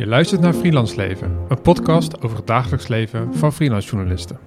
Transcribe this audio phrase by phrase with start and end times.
[0.00, 4.38] Je luistert naar Freelance Leven, een podcast over het dagelijks leven van freelance journalisten.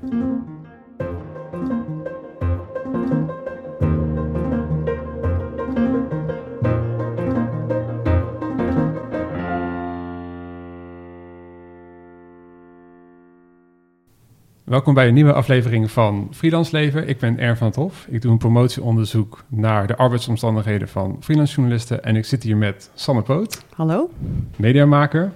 [14.64, 17.08] Welkom bij een nieuwe aflevering van Freelance Leven.
[17.08, 18.08] Ik ben Ern van het Hof.
[18.10, 22.04] Ik doe een promotieonderzoek naar de arbeidsomstandigheden van freelance journalisten.
[22.04, 23.66] En ik zit hier met Sanne Poot.
[23.76, 24.10] Hallo.
[24.56, 25.32] Mediamaker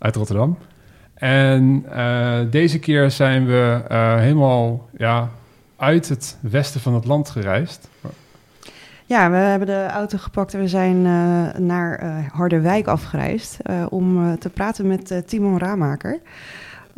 [0.00, 0.58] uit Rotterdam.
[1.14, 5.28] En uh, deze keer zijn we uh, helemaal ja,
[5.76, 7.88] uit het westen van het land gereisd.
[9.06, 13.56] Ja, we hebben de auto gepakt en we zijn uh, naar Harderwijk afgereisd
[13.88, 16.20] om te praten met Timon Ramaker.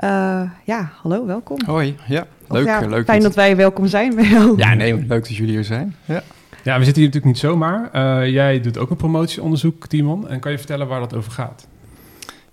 [0.05, 1.59] Uh, ja, hallo, welkom.
[1.67, 2.67] Hoi, ja, leuk.
[2.67, 4.57] Ja, leuk fijn dat wij welkom zijn bij jou.
[4.57, 5.95] Ja, nee, leuk dat jullie hier zijn.
[6.05, 6.23] Ja,
[6.63, 7.91] ja we zitten hier natuurlijk niet zomaar.
[7.95, 10.29] Uh, jij doet ook een promotieonderzoek, Timon.
[10.29, 11.67] En kan je vertellen waar dat over gaat?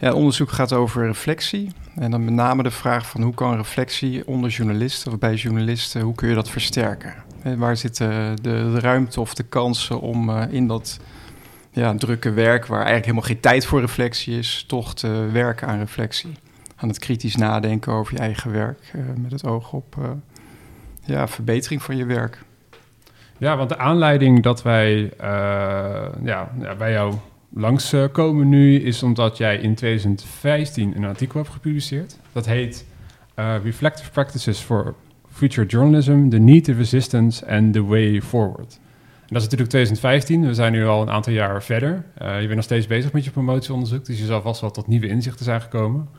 [0.02, 1.72] Ja, onderzoek gaat over reflectie.
[1.96, 6.02] En dan met name de vraag van hoe kan reflectie onder journalisten of bij journalisten,
[6.02, 7.14] hoe kun je dat versterken?
[7.42, 11.00] En waar zit de, de, ruimte of de kansen om uh, in dat
[11.72, 15.80] ja, drukke werk, waar eigenlijk helemaal geen tijd voor reflectie is, toch te werken aan
[15.80, 16.32] reflectie?
[16.76, 18.92] aan het kritisch nadenken over je eigen werk.
[18.96, 19.96] Uh, met het oog op
[21.04, 22.44] ja, verbetering van je werk.
[23.38, 25.12] Ja, want de aanleiding dat wij
[26.24, 27.16] ja, bij jou
[27.50, 32.20] langskomen nu is omdat jij in 2015 een artikel hebt gepubliceerd.
[32.32, 32.86] Dat heet
[33.64, 34.96] Reflective Practices for
[35.32, 38.80] Future Journalism: The Need, the Resistance and the Way Forward.
[39.20, 40.46] En dat is natuurlijk 2015.
[40.46, 42.06] We zijn nu al een aantal jaar verder.
[42.18, 45.08] je bent nog steeds bezig met je promotieonderzoek, dus je zal vast wel tot nieuwe
[45.08, 46.10] inzichten zijn gekomen.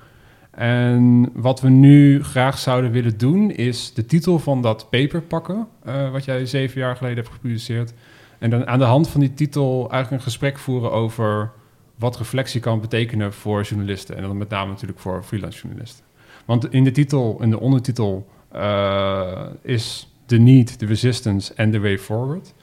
[0.51, 5.67] En wat we nu graag zouden willen doen, is de titel van dat paper pakken,
[6.13, 7.93] wat jij zeven jaar geleden hebt gepubliceerd.
[8.41, 11.51] En dan aan de hand van die titel eigenlijk een gesprek voeren over
[11.97, 14.17] wat reflectie kan betekenen voor journalisten.
[14.17, 16.05] En dan met name natuurlijk voor freelance journalisten.
[16.45, 21.81] Want in de titel, in de ondertitel, uh, is The Need, The Resistance and The
[21.81, 22.55] Way Forward.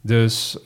[0.00, 0.64] Dus uh,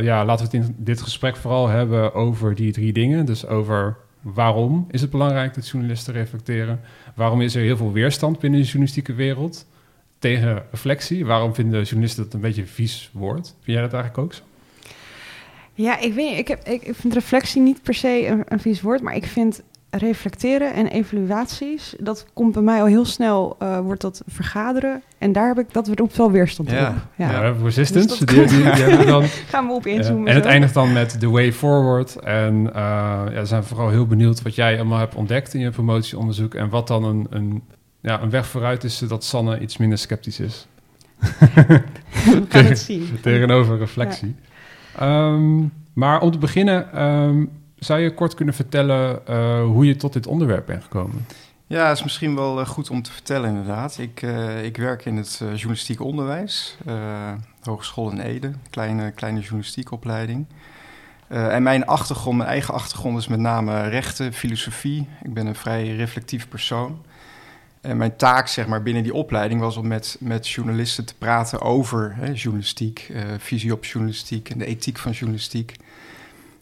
[0.00, 3.26] ja, laten we het in dit gesprek vooral hebben over die drie dingen.
[3.26, 6.80] Dus over Waarom is het belangrijk dat journalisten reflecteren?
[7.14, 9.66] Waarom is er heel veel weerstand binnen de journalistieke wereld
[10.24, 11.26] tegen reflectie?
[11.26, 13.46] Waarom vinden journalisten dat een beetje een vies woord?
[13.46, 14.42] Vind jij dat eigenlijk ook zo?
[15.74, 19.02] Ja, ik weet ik, heb, ik, vind reflectie niet per se een, een vies woord,
[19.02, 24.00] maar ik vind reflecteren en evaluaties, dat komt bij mij al heel snel, uh, wordt
[24.00, 25.02] dat vergaderen.
[25.18, 26.88] En daar heb ik, dat roept wel weerstand ja.
[26.88, 26.94] op.
[27.16, 29.22] Ja, ja resistance, dus die, die, die dan...
[29.52, 30.28] Gaan we op inzoomen.
[30.28, 32.16] en het eindigt dan met the way forward.
[32.16, 35.70] En uh, ja, we zijn vooral heel benieuwd wat jij allemaal hebt ontdekt in je
[35.70, 36.54] promotieonderzoek.
[36.54, 37.62] En wat dan een, een,
[38.04, 40.66] ja, een weg vooruit is, zodat Sanne iets minder sceptisch is.
[41.18, 43.18] we gaan het zien.
[43.20, 44.34] Tegenover reflectie.
[44.98, 45.26] Ja.
[45.26, 47.02] Um, maar om te beginnen...
[47.02, 47.50] Um,
[47.84, 51.26] zou je kort kunnen vertellen uh, hoe je tot dit onderwerp bent gekomen?
[51.66, 53.98] Ja, is misschien wel uh, goed om te vertellen inderdaad.
[53.98, 56.76] Ik, uh, ik werk in het journalistiek onderwijs,
[57.62, 60.46] Hogeschool in Ede, kleine, kleine journalistiekopleiding.
[61.28, 65.08] en mijn achtergrond, mijn eigen achtergrond is met name rechten, filosofie.
[65.22, 67.04] Ik ben een vrij reflectief persoon.
[67.84, 71.60] En mijn taak zeg maar, binnen die opleiding was om met, met journalisten te praten
[71.60, 75.76] over hè, journalistiek, visie op journalistiek en de ethiek van journalistiek.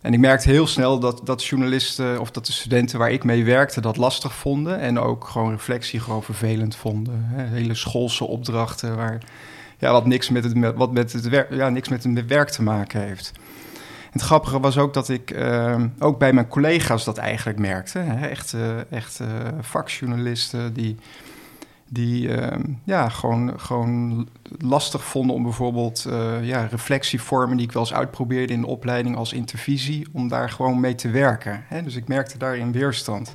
[0.03, 3.45] En ik merkte heel snel dat, dat journalisten of dat de studenten waar ik mee
[3.45, 4.79] werkte dat lastig vonden.
[4.79, 7.25] En ook gewoon reflectie gewoon vervelend vonden.
[7.27, 7.45] Hè?
[7.45, 9.23] Hele schoolse opdrachten waar
[9.79, 12.63] ja, wat, niks met het, wat met het werk, ja, niks met het werk te
[12.63, 13.33] maken heeft.
[14.13, 17.99] Het grappige was ook dat ik uh, ook bij mijn collega's dat eigenlijk merkte.
[17.99, 18.27] Hè?
[18.27, 18.57] Echt,
[18.91, 19.21] echt
[19.61, 20.97] vakjournalisten die
[21.93, 22.47] die uh,
[22.85, 24.29] ja, gewoon, gewoon
[24.59, 29.17] lastig vonden om bijvoorbeeld uh, ja, reflectievormen die ik wel eens uitprobeerde in de opleiding
[29.17, 31.65] als intervisie, om daar gewoon mee te werken.
[31.67, 31.83] Hè?
[31.83, 33.35] Dus ik merkte daarin weerstand.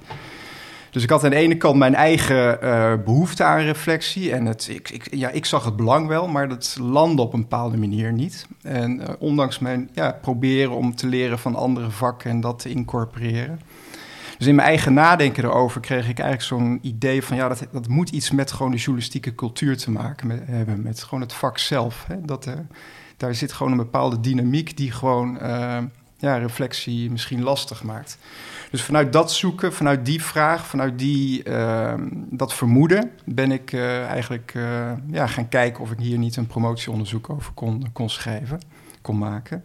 [0.97, 4.31] Dus ik had aan de ene kant mijn eigen uh, behoefte aan reflectie.
[4.31, 7.41] En het, ik, ik, ja, ik zag het belang wel, maar dat landde op een
[7.41, 8.47] bepaalde manier niet.
[8.61, 13.59] En ondanks mijn ja, proberen om te leren van andere vakken en dat te incorporeren
[14.37, 17.37] dus in mijn eigen nadenken erover kreeg ik eigenlijk zo'n idee van...
[17.37, 20.81] ja, dat, dat moet iets met gewoon de journalistieke cultuur te maken hebben.
[20.81, 22.05] Met gewoon het vak zelf.
[22.07, 22.21] Hè?
[22.21, 22.53] Dat, uh,
[23.17, 25.37] daar zit gewoon een bepaalde dynamiek die gewoon
[26.17, 28.17] ja, reflectie misschien lastig maakt.
[28.71, 31.93] Dus vanuit dat zoeken, vanuit die vraag, vanuit die, uh,
[32.29, 33.11] dat vermoeden...
[33.25, 34.53] ben ik eigenlijk
[35.11, 38.59] ja, gaan kijken of ik hier niet een promotieonderzoek over kon, kon schrijven,
[39.01, 39.63] kon maken...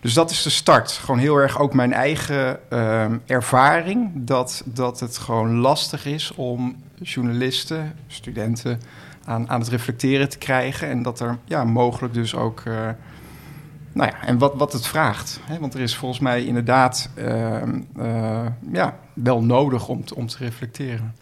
[0.00, 0.90] Dus dat is de start.
[0.92, 6.76] Gewoon heel erg ook mijn eigen uh, ervaring dat, dat het gewoon lastig is om
[7.00, 8.80] journalisten, studenten
[9.24, 10.88] aan, aan het reflecteren te krijgen.
[10.88, 12.88] En dat er ja, mogelijk dus ook uh,
[13.94, 15.40] nou ja, en wat, wat het vraagt.
[15.44, 15.58] Hè?
[15.58, 20.36] Want er is volgens mij inderdaad ehm, eh, ja, wel nodig om, te- om te
[20.38, 21.14] reflecteren.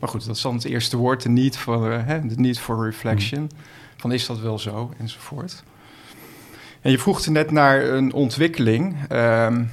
[0.00, 2.58] Maar goed, dat is dan het eerste woord, de need for, eh, hè, de need
[2.58, 3.50] for reflection.
[3.96, 5.62] Van is dat wel zo, enzovoort.
[6.80, 8.96] En je vroeg er net naar een ontwikkeling.
[9.08, 9.64] ehm,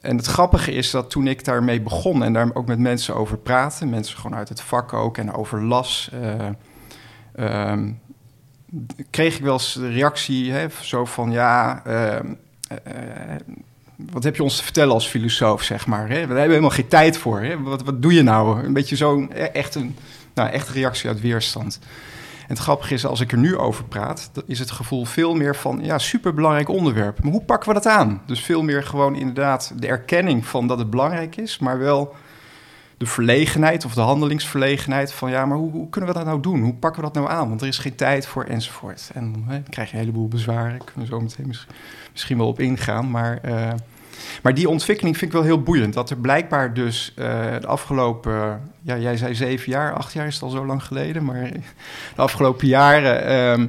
[0.00, 3.38] en het grappige is dat toen ik daarmee begon en daar ook met mensen over
[3.38, 6.48] praatte, mensen gewoon uit het vak ook en over las, eh,
[7.34, 7.90] ehm,
[9.10, 12.26] kreeg ik wel eens de reactie hè, zo van ja, ehm,
[12.68, 13.36] eh,
[13.96, 16.08] wat heb je ons te vertellen als filosoof, zeg maar.
[16.08, 16.14] Hè?
[16.14, 17.40] We hebben helemaal geen tijd voor.
[17.40, 17.62] Hè?
[17.62, 18.64] Wat, wat doe je nou?
[18.64, 19.96] Een beetje zo'n e- echt een
[20.34, 21.78] nou, echt reactie uit weerstand.
[22.42, 25.56] En het grappige is, als ik er nu over praat, is het gevoel veel meer
[25.56, 27.22] van, ja, superbelangrijk onderwerp.
[27.22, 28.22] Maar hoe pakken we dat aan?
[28.26, 32.14] Dus veel meer gewoon inderdaad de erkenning van dat het belangrijk is, maar wel
[33.02, 36.62] de verlegenheid of de handelingsverlegenheid van, ja, maar hoe, hoe kunnen we dat nou doen?
[36.62, 37.48] Hoe pakken we dat nou aan?
[37.48, 39.10] Want er is geen tijd voor enzovoort.
[39.14, 40.78] En hè, dan krijg je een heleboel bezwaren.
[40.84, 41.66] Kunnen we zo meteen mis-
[42.12, 43.10] misschien wel op ingaan.
[43.10, 43.72] Maar, eh,
[44.42, 45.94] maar die ontwikkeling vind ik wel heel boeiend.
[45.94, 47.24] Dat er blijkbaar dus eh,
[47.60, 51.24] de afgelopen, ja, jij zei zeven jaar, acht jaar is het al zo lang geleden,
[51.24, 51.50] maar
[52.14, 53.66] de afgelopen jaren, ehm,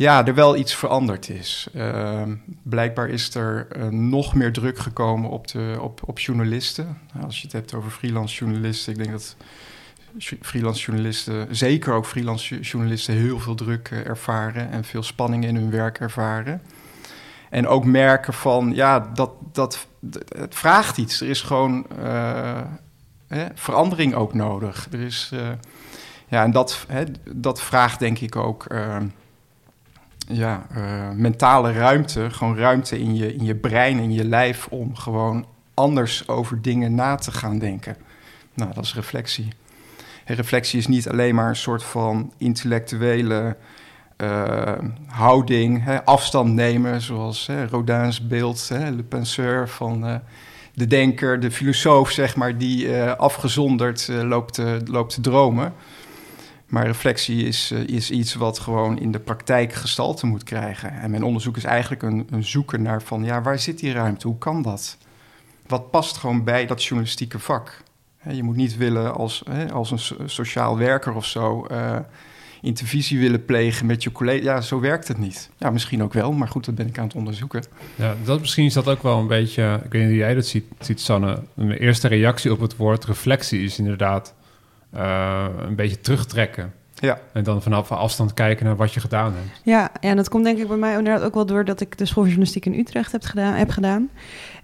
[0.00, 1.68] ja, er wel iets veranderd is.
[1.74, 6.98] Ehm, blijkbaar is er eh, nog meer druk gekomen op, de, op, op journalisten.
[7.12, 9.36] Nou, als je het hebt over freelance journalisten, ik denk dat
[10.40, 15.44] freelance journalisten, zeker ook freelance jo- journalisten, heel veel druk eh, ervaren en veel spanning
[15.44, 16.62] in hun werk ervaren.
[17.50, 19.86] En ook merken van, ja, dat, dat,
[20.36, 21.20] het vraagt iets.
[21.20, 22.62] Er is gewoon eh,
[23.26, 24.88] hè, verandering ook nodig.
[24.92, 25.30] Er is,
[26.28, 27.04] ja, en dat, hè,
[27.34, 28.96] dat vraagt denk ik ook eh,
[30.30, 32.30] ja, eh, mentale ruimte.
[32.30, 36.94] Gewoon ruimte in je, in je brein, in je lijf om gewoon anders over dingen
[36.94, 37.96] na te gaan denken.
[38.54, 39.48] Nou, dat is reflectie.
[40.24, 43.56] En reflectie is niet alleen maar een soort van intellectuele
[44.16, 44.72] eh,
[45.06, 50.14] houding, hè, afstand nemen, zoals hè, Rodin's beeld, hè, Le Penseur van eh,
[50.74, 55.72] de denker, de filosoof, zeg maar, die afgezonderd loopt, loopt te dromen.
[56.70, 60.92] Maar reflectie is, eh, is iets wat gewoon in de praktijk gestalte moet krijgen.
[61.00, 64.26] En mijn onderzoek is eigenlijk een, een zoeken naar van, ja, waar zit die ruimte?
[64.26, 64.96] Hoe kan dat?
[65.66, 67.82] Wat past gewoon bij dat journalistieke vak?
[68.30, 71.96] Je moet niet willen als, als een so- sociaal werker of zo eh,
[72.62, 74.42] intervisie willen plegen met je collega.
[74.44, 75.50] Ja, zo werkt het niet.
[75.56, 77.64] Ja, misschien ook wel, maar goed, dat ben ik aan het onderzoeken.
[77.94, 79.80] Ja, dat, misschien is dat ook wel een beetje...
[79.84, 81.42] Ik weet niet hoe jij dat ziet, ziet Sanne.
[81.54, 84.34] Mijn eerste reactie op het woord reflectie is inderdaad...
[84.92, 86.72] eh, een beetje terugtrekken.
[87.00, 87.18] Ja.
[87.32, 89.60] En dan vanaf afstand kijken naar wat je gedaan hebt.
[89.62, 91.98] Ja, ja, en dat komt denk ik bij mij inderdaad ook wel door dat ik
[91.98, 93.54] de school van journalistiek in Utrecht heb gedaan.
[93.54, 94.10] Heb gedaan.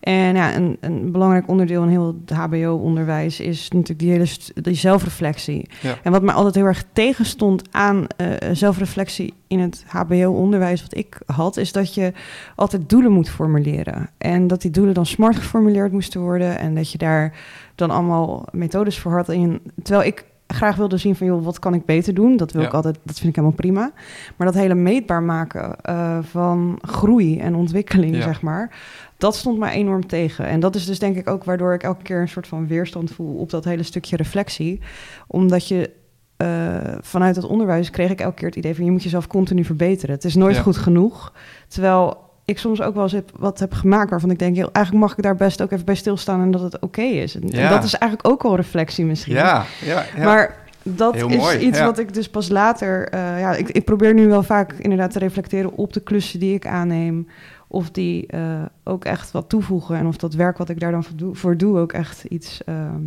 [0.00, 4.74] En ja, een, een belangrijk onderdeel in heel het HBO-onderwijs is natuurlijk die hele die
[4.74, 5.68] zelfreflectie.
[5.80, 5.94] Ja.
[6.02, 11.18] En wat mij altijd heel erg tegenstond aan eh, zelfreflectie in het HBO-onderwijs wat ik
[11.26, 12.12] had, is dat je
[12.56, 14.10] altijd doelen moet formuleren.
[14.18, 17.38] En dat die doelen dan smart geformuleerd moesten worden en dat je daar
[17.74, 19.28] dan allemaal methodes voor had.
[19.28, 22.36] In, terwijl ik graag wilde zien van, joh, wat kan ik beter doen?
[22.36, 22.68] Dat wil Ja.
[22.68, 23.92] ik altijd, dat vind ik helemaal prima.
[24.36, 28.22] Maar dat hele meetbaar maken eh, van groei en ontwikkeling, Ja.
[28.22, 28.78] zeg maar,
[29.18, 30.46] dat stond mij enorm tegen.
[30.46, 33.10] En dat is dus denk ik ook waardoor ik elke keer een soort van weerstand
[33.10, 34.80] voel op dat hele stukje reflectie.
[35.26, 35.90] Omdat je
[36.36, 39.64] eh, vanuit het onderwijs kreeg ik elke keer het idee van je moet jezelf continu
[39.64, 40.14] verbeteren.
[40.14, 40.62] Het is nooit Ja.
[40.62, 41.32] goed genoeg.
[41.68, 45.16] Terwijl ik soms ook wel eens heb, wat heb gemaakt waarvan ik denk, eigenlijk mag
[45.16, 47.34] ik daar best ook even bij stilstaan en dat het oké is.
[47.34, 49.34] En, dat is eigenlijk ook wel reflectie misschien.
[49.34, 50.24] Ja, ja, ja.
[50.24, 53.08] Maar dat Heel is mooi, iets wat ik dus pas later...
[53.08, 56.54] eh, ja, ik, ik probeer nu wel vaak inderdaad te reflecteren op de klussen die
[56.54, 57.28] ik aanneem.
[57.68, 59.96] Of die eh, ook echt wat toevoegen.
[59.96, 62.64] En of dat werk wat ik daar dan voor doe, voor doe ook echt iets...
[62.64, 63.00] ehm,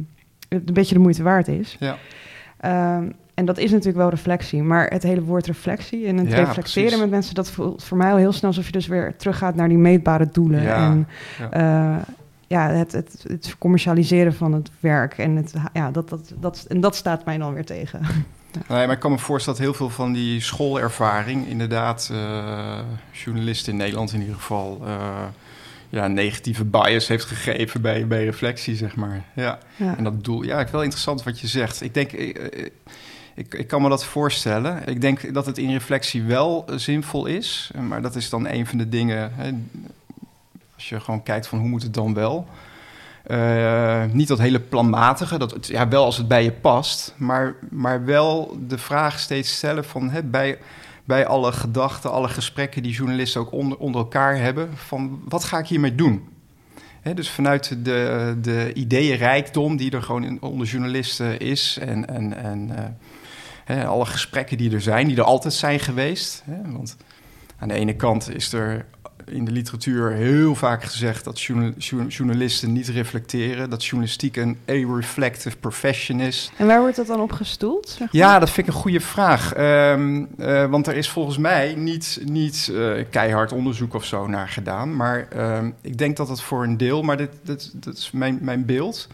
[0.50, 1.78] een beetje de moeite waard is.
[1.80, 1.98] Ja.
[2.60, 4.64] Ehm, en dat is natuurlijk wel reflectie.
[4.64, 7.00] Maar het hele woord reflectie en het Ja, reflecteren precies.
[7.00, 7.36] met mensen...
[7.36, 10.30] dat voelt voor mij al heel snel alsof je dus weer teruggaat naar die meetbare
[10.32, 10.62] doelen.
[10.62, 11.08] Ja, En
[11.40, 11.52] ja.
[11.52, 12.04] eh,
[12.48, 15.18] ja, het, het, het commercialiseren van het werk.
[15.18, 18.02] En, het, ja, dat, dat, dat, en dat staat mij dan weer tegen.
[18.68, 22.80] Nee, maar ik kan me voorstellen dat heel veel van die schoolervaring, inderdaad, eh,
[23.12, 25.24] journalisten in Nederland in ieder geval, eh,
[25.90, 29.24] ja, negatieve bias heeft gegeven bij, bij reflectie, zeg maar.
[29.36, 29.60] Ja.
[29.76, 29.98] Ja.
[29.98, 31.82] En dat doel, ja, ik wel interessant wat je zegt.
[31.82, 32.12] Ik denk,
[33.40, 34.88] ik, kan me dat voorstellen.
[34.88, 38.48] Ik denk dat het in reflectie wel eh, zinvol is, eh, maar dat is dan
[38.48, 39.52] een van de dingen, hè,
[40.76, 42.48] als je gewoon kijkt van hoe moet het dan wel.
[43.24, 48.06] Eh, niet dat hele planmatige, dat ja, wel als het bij je past, maar, maar
[48.06, 50.58] wel de vraag steeds stellen van hè, bij,
[51.04, 55.58] bij alle gedachten, alle gesprekken die journalisten ook onder, onder elkaar hebben, van wat ga
[55.58, 56.28] ik hiermee doen?
[57.02, 62.72] Hè, dus vanuit de, de ideeënrijkdom die er gewoon onder journalisten is en, en, en
[63.74, 66.44] hè, alle gesprekken die er zijn, die er altijd zijn geweest.
[66.46, 66.96] Hè, want
[67.60, 68.86] aan de ene kant is er
[69.26, 71.42] in de literatuur heel vaak gezegd dat
[72.08, 76.52] journalisten niet reflecteren, dat journalistiek een a-reflective profession is.
[76.58, 77.90] En waar wordt dat dan op gestoeld?
[77.90, 78.10] Zeg maar?
[78.12, 79.58] Ja, dat vind ik een goede vraag.
[79.58, 84.50] Um, uh, want er is volgens mij niet, niet uh, keihard onderzoek of zo naar
[84.50, 84.96] gedaan.
[84.96, 88.38] Maar um, ik denk dat het voor een deel, maar dit, dit, dit is mijn,
[88.42, 89.08] mijn beeld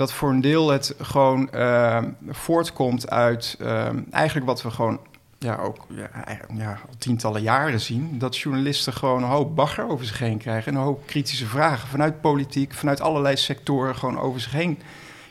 [0.00, 5.00] dat voor een deel het gewoon uh, voortkomt uit uh, eigenlijk wat we gewoon
[5.38, 6.10] ja, ook ja,
[6.54, 10.72] ja, al tientallen jaren zien, dat journalisten gewoon een hoop bagger over zich heen krijgen.
[10.72, 14.78] En een hoop kritische vragen vanuit politiek, vanuit allerlei sectoren gewoon over zich heen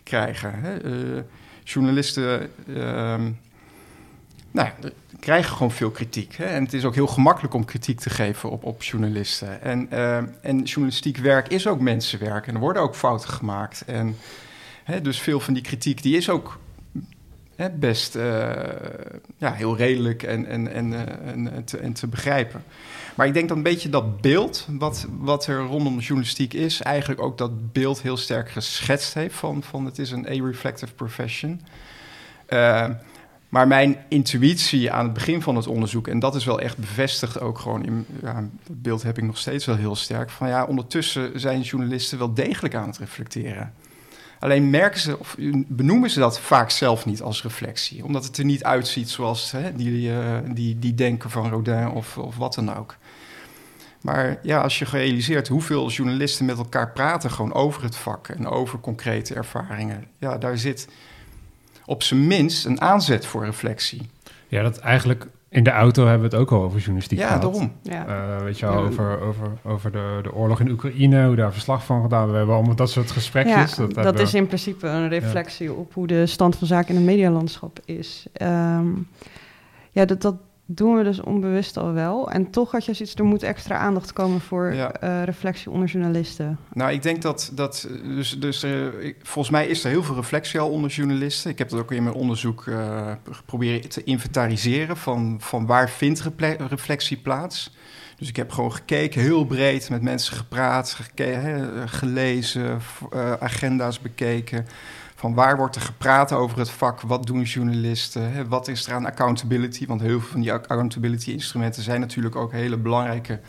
[0.04, 0.54] krijgen.
[0.62, 0.84] Hè.
[0.84, 1.22] Uh,
[1.64, 3.32] journalisten ehm,
[4.52, 4.70] nou,
[5.20, 6.36] krijgen gewoon veel kritiek.
[6.36, 6.46] Hè.
[6.46, 9.62] En het is ook heel gemakkelijk om kritiek te geven op, op journalisten.
[9.62, 9.92] En,
[10.42, 12.48] en journalistiek werk is ook mensenwerk.
[12.48, 13.84] En er worden ook fouten gemaakt.
[13.86, 14.16] En
[15.02, 16.60] dus veel van die kritiek die is ook
[17.80, 18.24] best uh,
[19.38, 22.64] ja, heel redelijk en, en, en, uh, en, te, en te begrijpen.
[23.16, 27.22] Maar ik denk dat een beetje dat beeld wat, wat er rondom journalistiek is, eigenlijk
[27.22, 31.62] ook dat beeld heel sterk geschetst heeft van, van het is een a-reflective profession.
[32.50, 32.90] Uh,
[33.50, 37.40] maar mijn intuïtie aan het begin van het onderzoek, en dat is wel echt bevestigd
[37.40, 40.66] ook gewoon in ja, dat beeld heb ik nog steeds wel heel sterk, van ja,
[40.66, 43.74] ondertussen zijn journalisten wel degelijk aan het reflecteren.
[44.40, 45.36] Alleen merken ze of
[45.68, 49.76] benoemen ze dat vaak zelf niet als reflectie, omdat het er niet uitziet zoals hè,
[49.76, 52.96] die, uh, die, die denken van Rodin of, of wat dan ook.
[54.02, 58.48] Maar ja, als je realiseert hoeveel journalisten met elkaar praten gewoon over het vak en
[58.48, 60.88] over concrete ervaringen, ja, daar zit
[61.86, 64.10] op zijn minst een aanzet voor reflectie.
[64.48, 67.42] Ja, dat eigenlijk in de auto hebben we het ook al over journalistiek ja, gehad.
[67.42, 67.72] Daarom.
[67.82, 71.54] Ja, uh, weet je wel, over, over, over de, de oorlog in Oekraïne, hoe daar
[71.54, 72.32] verslag van gedaan.
[72.32, 73.76] We hebben allemaal dat soort gesprekjes.
[73.76, 75.74] Ja, dat, dat is in principe een reflectie ja.
[75.74, 78.28] op hoe de stand van zaken in het medialandschap is.
[78.42, 79.08] Um,
[79.92, 80.36] ja, dat, dat
[80.72, 82.32] doen we dus onbewust al wel.
[82.32, 85.04] En toch had je zoiets, er moet extra aandacht komen voor ja.
[85.04, 86.60] uh, reflectie onder journalisten.
[86.74, 90.16] Nou, ik denk dat, dat dus, dus uh, ik, volgens mij is er heel veel
[90.16, 91.52] reflectie al onder journalisten.
[91.52, 96.30] Ik heb dat ook in mijn onderzoek uh, geprobeerd te inventariseren van, van waar vindt
[96.70, 97.76] reflectie plaats.
[98.18, 102.80] Dus ik heb gewoon gekeken, heel breed met mensen gepraat, gekeken, gelezen,
[103.40, 104.66] agenda's bekeken
[105.20, 108.94] van waar wordt er gepraat over het vak, wat doen journalisten, hè, wat is er
[108.94, 113.40] aan accountability, want heel veel van die accountability instrumenten zijn natuurlijk ook hele belangrijke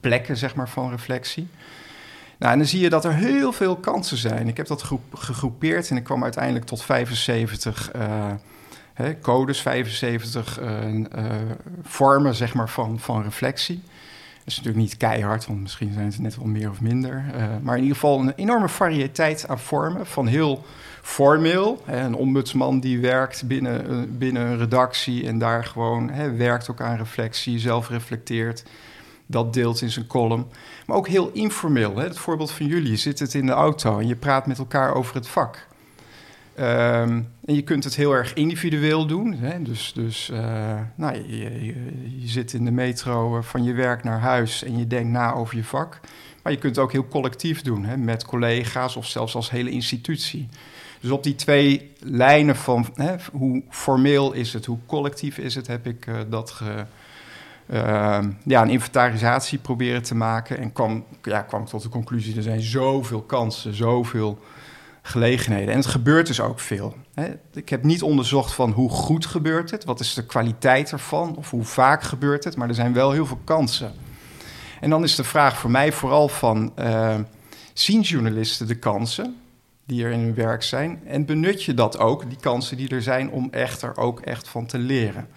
[0.00, 1.48] plekken zeg maar, van reflectie.
[2.38, 4.48] Nou, en dan zie je dat er heel veel kansen zijn.
[4.48, 8.32] Ik heb dat gegroepeerd en ik kwam uiteindelijk tot 75 uh,
[8.94, 11.04] hè, codes, 75 uh, uh,
[11.82, 13.82] vormen zeg maar, van, van reflectie.
[14.46, 17.24] Dat is natuurlijk niet keihard, want misschien zijn het net wel meer of minder.
[17.34, 20.06] Uh, maar in ieder geval een enorme variëteit aan vormen.
[20.06, 20.64] Van heel
[21.02, 26.70] formeel, hè, een ombudsman die werkt binnen, binnen een redactie en daar gewoon hè, werkt
[26.70, 28.64] ook aan reflectie, zelf reflecteert.
[29.26, 30.46] Dat deelt in zijn column.
[30.86, 31.96] Maar ook heel informeel.
[31.96, 32.04] Hè.
[32.04, 34.94] Het voorbeeld van jullie, je zit het in de auto en je praat met elkaar
[34.94, 35.66] over het vak.
[36.60, 39.32] Um, en je kunt het heel erg individueel doen.
[39.32, 39.62] Hè?
[39.62, 41.74] Dus, dus uh, nou, je,
[42.24, 45.64] zit in de metro van je werk naar huis en je denkt na over je
[45.64, 46.00] vak.
[46.42, 47.96] Maar je kunt het ook heel collectief doen, hè?
[47.96, 50.48] met collega's of zelfs als hele institutie.
[51.00, 55.66] Dus op die twee lijnen van hè, hoe formeel is het, hoe collectief is het,
[55.66, 60.58] heb ik uh, dat uh, ja, een inventarisatie proberen te maken.
[60.58, 64.38] En kwam, ja, kwam tot de conclusie, er zijn zoveel kansen, zoveel
[65.06, 65.70] gelegenheden.
[65.70, 66.94] En het gebeurt dus ook veel.
[67.52, 71.50] Ik heb niet onderzocht van hoe goed gebeurt het, wat is de kwaliteit ervan, of
[71.50, 73.92] hoe vaak gebeurt het, maar er zijn wel heel veel kansen.
[74.80, 77.14] En dan is de vraag voor mij vooral van, uh,
[77.72, 79.36] zien journalisten de kansen
[79.84, 81.00] die er in hun werk zijn?
[81.06, 84.48] En benut je dat ook, die kansen die er zijn, om echt er ook echt
[84.48, 85.28] van te leren?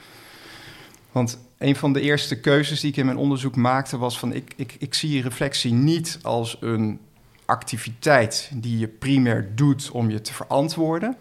[1.12, 4.34] Want een van de eerste keuzes die ik in mijn onderzoek maakte was van...
[4.34, 7.00] ik, ik, ik zie reflectie niet als een
[7.50, 11.16] activiteit die je primair doet om je te verantwoorden.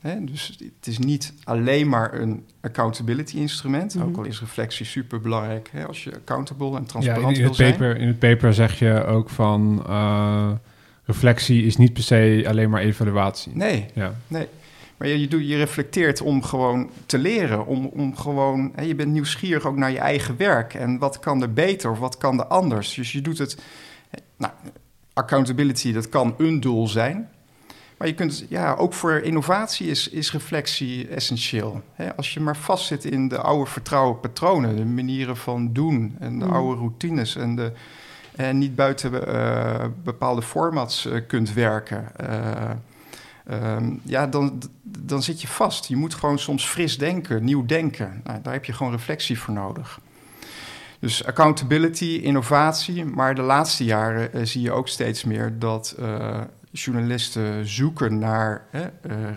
[0.00, 3.94] He, dus het is niet alleen maar een accountability instrument.
[3.94, 4.10] Mm -hmm.
[4.10, 7.66] Ook al is reflectie super belangrijk als je accountable en transparant ja, in, in wil
[7.66, 8.00] het paper, zijn.
[8.00, 10.50] In het paper zeg je ook van uh,
[11.04, 13.52] reflectie is niet per se alleen maar evaluatie.
[13.56, 14.14] Nee, ja.
[14.26, 14.46] nee.
[14.96, 17.66] Maar je, je, doet, je reflecteert om gewoon te leren.
[17.66, 20.74] Om, om gewoon, hè, je bent nieuwsgierig ook naar je eigen werk.
[20.74, 22.94] En wat kan er beter of wat kan er anders?
[22.94, 23.62] Dus je doet het.
[24.36, 24.52] Nou,
[25.12, 27.28] accountability, dat kan een doel zijn.
[28.00, 31.82] Maar je kunt, ja, ook voor innovatie is, is reflectie essentieel.
[31.92, 36.38] He, als je maar vastzit in de oude vertrouwen patronen, de manieren van doen en
[36.38, 36.52] de mm.
[36.52, 37.72] oude routines en, de,
[38.36, 42.70] en niet buiten uh, bepaalde formats uh, kunt werken, uh,
[43.76, 45.86] um, ja, dan, dan zit je vast.
[45.86, 48.20] Je moet gewoon soms fris denken, nieuw denken.
[48.24, 50.00] Nou, daar heb je gewoon reflectie voor nodig.
[51.00, 56.40] Dus accountability, innovatie, maar de laatste jaren eh, zie je ook steeds meer dat uh,
[56.70, 58.82] journalisten zoeken naar uh,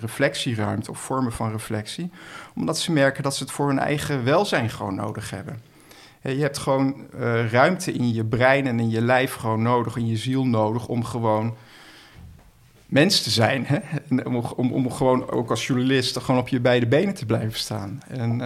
[0.02, 2.12] reflectieruimte of vormen van reflectie,
[2.56, 5.62] omdat ze merken dat ze het voor hun eigen welzijn gewoon nodig hebben.
[6.22, 6.96] Je hebt gewoon
[7.52, 11.04] ruimte in je brein en in je lijf gewoon nodig, in je ziel nodig, om
[11.04, 11.56] gewoon
[12.86, 13.66] mens te zijn.
[13.66, 13.80] Hè?
[14.24, 18.02] Om, om, om, gewoon ook als journalist gewoon op je beide benen te blijven staan.
[18.08, 18.42] En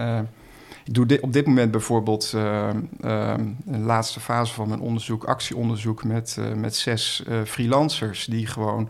[0.88, 2.68] ik doe op dit moment bijvoorbeeld uh,
[3.04, 8.88] uh, de laatste fase van mijn onderzoek, actieonderzoek met, uh, met zes freelancers die gewoon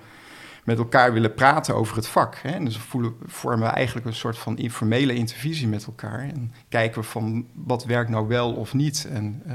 [0.69, 2.39] met elkaar willen praten over het vak.
[2.43, 2.51] Hè?
[2.51, 6.21] En dus voelen, vormen we eigenlijk een soort van informele intervisie met elkaar.
[6.21, 9.09] En kijken we van wat werkt nou wel of niet.
[9.13, 9.53] En, uh,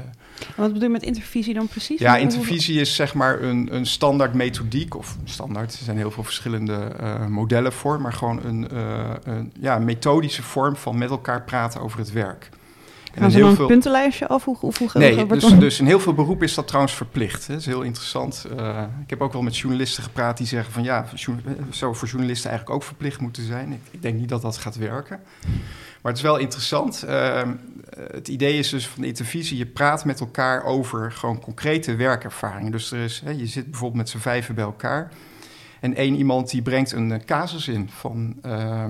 [0.56, 2.00] wat bedoel je met intervisie dan precies?
[2.00, 4.96] Ja, intervisie is zeg maar een, een standaard methodiek.
[4.96, 8.00] Of standaard, er zijn heel veel verschillende uh, modellen voor.
[8.00, 12.48] Maar gewoon een, uh, een ja, methodische vorm van met elkaar praten over het werk.
[13.16, 13.66] Gaan ze dan een veel...
[13.66, 14.44] puntenlijstje af?
[14.44, 15.58] Hoe, hoe, hoe nee, dus, dan...
[15.58, 17.48] dus in heel veel beroepen is dat trouwens verplicht.
[17.48, 18.46] Dat is heel interessant.
[18.58, 20.82] Uh, ik heb ook wel met journalisten gepraat die zeggen van...
[20.82, 21.06] ja,
[21.70, 23.72] zou voor journalisten eigenlijk ook verplicht moeten zijn.
[23.72, 25.20] Ik, ik, denk niet dat dat gaat werken.
[26.02, 27.04] Maar het is wel interessant.
[27.08, 27.42] Uh,
[28.12, 29.58] het idee is dus van de intervisie...
[29.58, 32.72] je praat met elkaar over gewoon concrete werkervaringen.
[32.72, 35.10] Dus er is, hè, je zit bijvoorbeeld met z'n vijven bij elkaar...
[35.80, 38.36] En één iemand die brengt een casus in van...
[38.46, 38.84] Uh,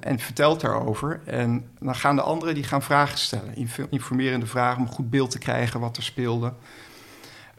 [0.00, 1.20] en vertelt daarover.
[1.24, 3.68] En dan gaan de anderen die gaan vragen stellen.
[3.90, 6.52] Informerende vragen om een goed beeld te krijgen wat er speelde.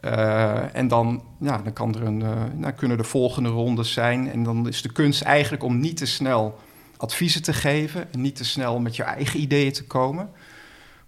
[0.04, 4.30] Uh, en dan, ja, dan, kan er een, uh, nou, kunnen de volgende rondes zijn.
[4.30, 6.58] En dan is de kunst eigenlijk om niet te snel
[6.96, 8.12] adviezen te geven.
[8.12, 10.30] En niet te snel met je eigen ideeën te komen.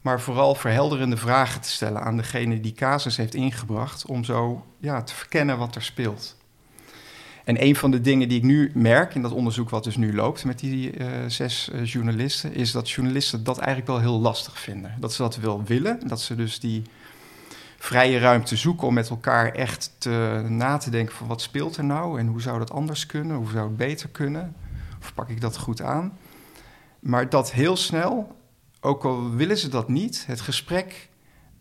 [0.00, 4.06] Maar vooral verhelderende vragen te stellen aan degene die casus heeft ingebracht.
[4.06, 6.36] Om zo ja, te verkennen wat er speelt.
[7.44, 10.14] En een van de dingen die ik nu merk in dat onderzoek wat dus nu
[10.14, 14.60] loopt met die uh, zes uh, journalisten, is dat journalisten dat eigenlijk wel heel lastig
[14.60, 14.94] vinden.
[15.00, 16.82] Dat ze dat wel willen, dat ze dus die
[17.78, 21.84] vrije ruimte zoeken om met elkaar echt te, na te denken van wat speelt er
[21.84, 24.54] nou en hoe zou dat anders kunnen, hoe zou het beter kunnen,
[25.00, 26.18] of pak ik dat goed aan.
[27.00, 28.36] Maar dat heel snel,
[28.80, 31.08] ook al willen ze dat niet, het gesprek,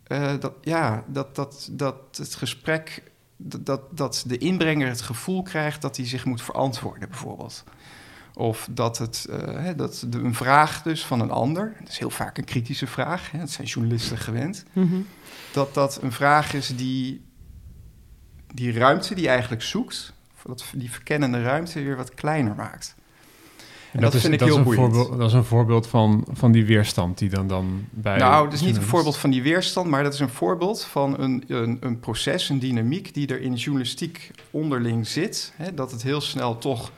[0.08, 3.02] uh, dat, ja, dat, dat, dat het gesprek
[3.36, 7.64] dat, dat de inbrenger het gevoel krijgt dat hij zich moet verantwoorden, bijvoorbeeld.
[8.34, 12.10] Of dat, het, uh, dat de, een vraag dus van een ander, dat is heel
[12.10, 15.06] vaak een kritische vraag, hè, dat zijn journalisten gewend, mm-hmm.
[15.52, 17.24] dat dat een vraag is die
[18.54, 20.12] die ruimte die eigenlijk zoekt,
[20.44, 22.94] dat, die verkennende ruimte weer wat kleiner maakt.
[23.94, 25.86] En dat, dat vind is, ik dat heel is een voorbeeld, Dat is een voorbeeld
[25.86, 28.18] van, van die weerstand die dan, dan bij...
[28.18, 31.20] Nou, het is niet een voorbeeld van die weerstand, maar dat is een voorbeeld van
[31.20, 35.52] een, een, een proces, een dynamiek die er in journalistiek onderling zit.
[35.56, 36.92] Hè, dat het heel snel toch,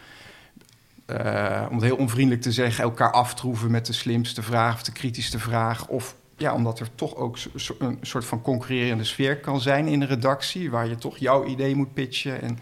[1.07, 4.93] uh, om het heel onvriendelijk te zeggen, elkaar aftroeven met de slimste vraag of de
[4.93, 5.87] kritischste vraag.
[5.89, 7.37] Of ja, omdat er toch ook
[7.79, 11.75] een soort van concurrerende sfeer kan zijn in een redactie, waar je toch jouw idee
[11.75, 12.59] moet pitchen en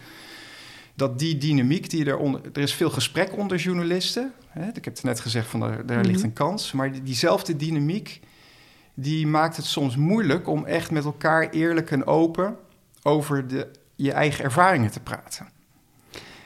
[0.94, 2.40] dat die dynamiek die er onder...
[2.52, 4.32] Er is veel gesprek onder journalisten.
[4.48, 4.68] Hè?
[4.68, 6.26] Ik heb het net gezegd, van daar, daar ligt mhm.
[6.26, 6.72] een kans.
[6.72, 8.20] Maar die, diezelfde dynamiek,
[8.94, 10.48] die maakt het soms moeilijk...
[10.48, 12.56] om echt met elkaar eerlijk en open
[13.02, 15.48] over de, je eigen ervaringen te praten.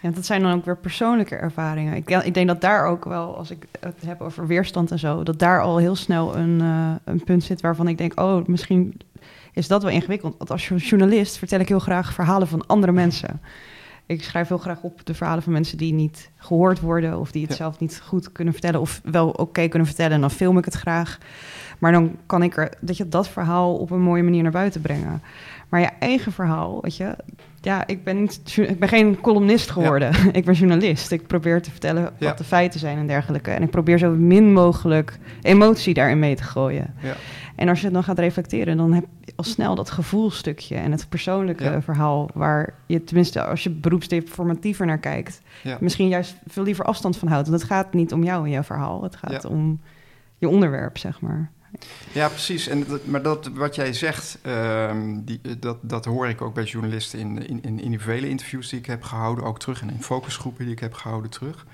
[0.00, 1.94] Ja, dat zijn dan ook weer persoonlijke ervaringen.
[1.94, 5.22] Ik, ik, denk dat daar ook wel, als ik het heb over weerstand en zo...
[5.22, 8.20] dat daar al heel snel een, uh, een punt zit waarvan ik denk...
[8.20, 9.00] oh, misschien
[9.52, 10.34] is dat wel ingewikkeld.
[10.38, 13.40] Want als journalist vertel ik heel graag verhalen van andere mensen
[14.09, 17.47] ik schrijf heel graag op de verhalen van mensen die niet gehoord worden of die
[17.47, 20.64] het zelf niet goed kunnen vertellen of wel oké kunnen vertellen en dan film ik
[20.64, 21.18] het graag.
[21.79, 24.81] Maar dan kan ik er dat je dat verhaal op een mooie manier naar buiten
[24.81, 25.23] brengen.
[25.68, 27.16] Maar je eigen verhaal, weet je,
[27.61, 30.12] ja, ik ben, niet, ik ben geen columnist geworden.
[30.33, 31.11] ik ben journalist.
[31.11, 33.51] Ik probeer te vertellen wat de feiten zijn en dergelijke.
[33.51, 36.94] En ik probeer zo min mogelijk emotie daarin mee te gooien.
[37.57, 41.09] En als je dan gaat reflecteren, dan heb je al snel dat gevoelstukje en het
[41.09, 45.40] persoonlijke verhaal, waar je tenminste als je beroepsdeformatiever naar kijkt,
[45.81, 47.49] misschien juist veel liever afstand van houdt.
[47.49, 49.81] Want het gaat niet om jou en jouw verhaal, het gaat om
[50.38, 51.51] je onderwerp, zeg maar.
[52.12, 52.68] Ja, precies.
[52.68, 57.18] En maar dat, wat jij zegt, ehm, die, dat, dat hoor ik ook bij journalisten
[57.18, 60.74] in, in, in individuele interviews die ik heb gehouden, ook terug en in focusgroepen die
[60.74, 61.66] ik heb gehouden terug.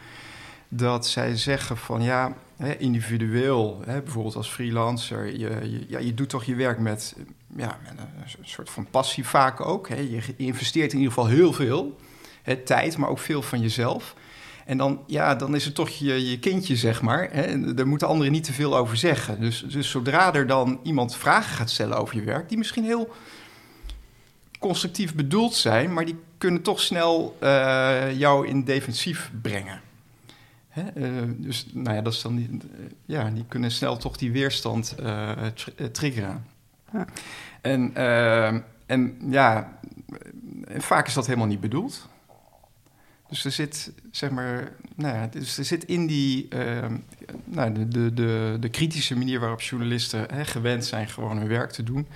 [0.68, 6.14] Dat zij zeggen van ja, hè, individueel, hè, bijvoorbeeld als freelancer, je, je, ja, je
[6.14, 7.16] doet toch je werk met,
[7.56, 7.78] ja,
[8.36, 9.88] een soort van passie vaak ook.
[9.88, 9.96] Hè.
[9.96, 11.96] Je investeert in ieder geval heel veel
[12.42, 14.14] hè, tijd, maar ook veel van jezelf.
[14.64, 17.28] En dan, ja, dan is het toch je, je kindje, zeg maar.
[17.32, 17.74] Hè?
[17.74, 19.40] Daar moeten anderen niet te veel over zeggen.
[19.40, 23.12] Dus, dus zodra er dan iemand vragen gaat stellen over je werk, die misschien heel
[24.58, 29.80] constructief bedoeld zijn, maar die kunnen toch snel uh, jou in defensief brengen.
[30.68, 30.82] Hè?
[30.94, 32.58] Uh, dus nou ja, dat is dan die,
[33.06, 34.94] ja, die kunnen snel toch die weerstand
[35.92, 36.46] triggeren.
[36.92, 37.06] Ja.
[37.60, 37.94] En,
[38.86, 39.78] en ja,
[40.68, 42.08] en vaak is dat helemaal niet bedoeld.
[43.34, 46.96] Dus er zit, zeg maar, nou ja, dus er zit in die, ehm,
[47.44, 51.70] nou, de, de, de, de kritische manier waarop journalisten hè, gewend zijn gewoon hun werk
[51.70, 52.06] te doen,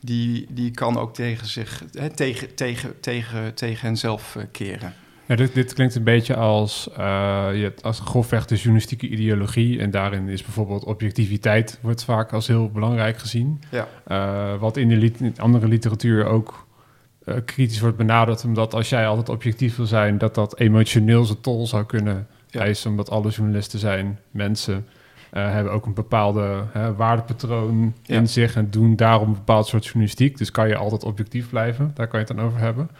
[0.00, 4.94] die, die kan ook tegen zich, hè, tegen, tegen, tegen, tegen henzelf eh, keren.
[5.26, 9.80] Ja, dit, dit klinkt een beetje als, eh, je hebt als grofweg de journalistieke ideologie.
[9.80, 13.62] En daarin is bijvoorbeeld objectiviteit wordt vaak als heel belangrijk gezien.
[13.70, 13.88] Ja.
[14.06, 16.66] Eh, wat in de lit- andere literatuur ook
[17.30, 18.44] eh, kritisch wordt benaderd.
[18.44, 22.60] Omdat als jij altijd objectief wil zijn, dat dat emotioneel zijn tol zou kunnen Ja.
[22.60, 22.90] eisen.
[22.90, 24.86] Omdat alle journalisten zijn mensen.
[25.30, 28.14] eh, hebben ook een bepaalde hè, waardepatroon Ja.
[28.16, 30.38] in zich en doen daarom een bepaald soort journalistiek.
[30.38, 32.90] Dus kan je altijd objectief blijven, daar kan je het dan over hebben.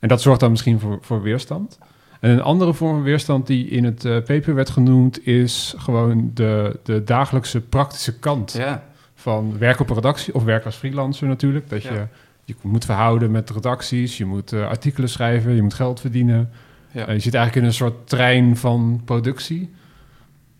[0.00, 1.78] En dat zorgt dan misschien voor, voor weerstand.
[2.20, 6.30] En een andere vorm van weerstand die in het eh, paper werd genoemd, is gewoon
[6.34, 11.26] de, de dagelijkse praktische kant Ja, van werk op een redactie of werk als freelancer
[11.28, 11.68] natuurlijk.
[11.68, 11.92] Dat Ja.
[11.92, 12.06] je
[12.46, 16.50] je moet verhouden met redacties, je moet eh, artikelen schrijven, je moet geld verdienen.
[16.90, 17.06] ja.
[17.06, 19.74] Eh, je zit eigenlijk in een soort trein van productie.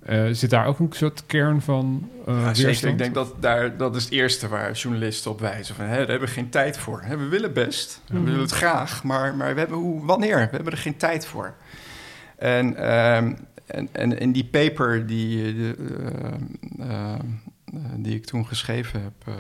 [0.03, 2.88] Eh, zit daar ook een soort kern van Ja, zeker.
[2.88, 5.75] Ik denk dat daar, dat is het eerste waar journalisten op wijzen.
[5.75, 7.03] Van, hè, daar hebben we geen tijd voor.
[7.03, 10.37] Hè, we willen best, we willen het graag, maar, maar we hebben hoe, wanneer?
[10.37, 11.55] We hebben er geen tijd voor.
[12.37, 13.35] En, ehm,
[13.66, 15.77] en, en in die paper die, de,
[17.96, 19.35] die ik toen geschreven heb,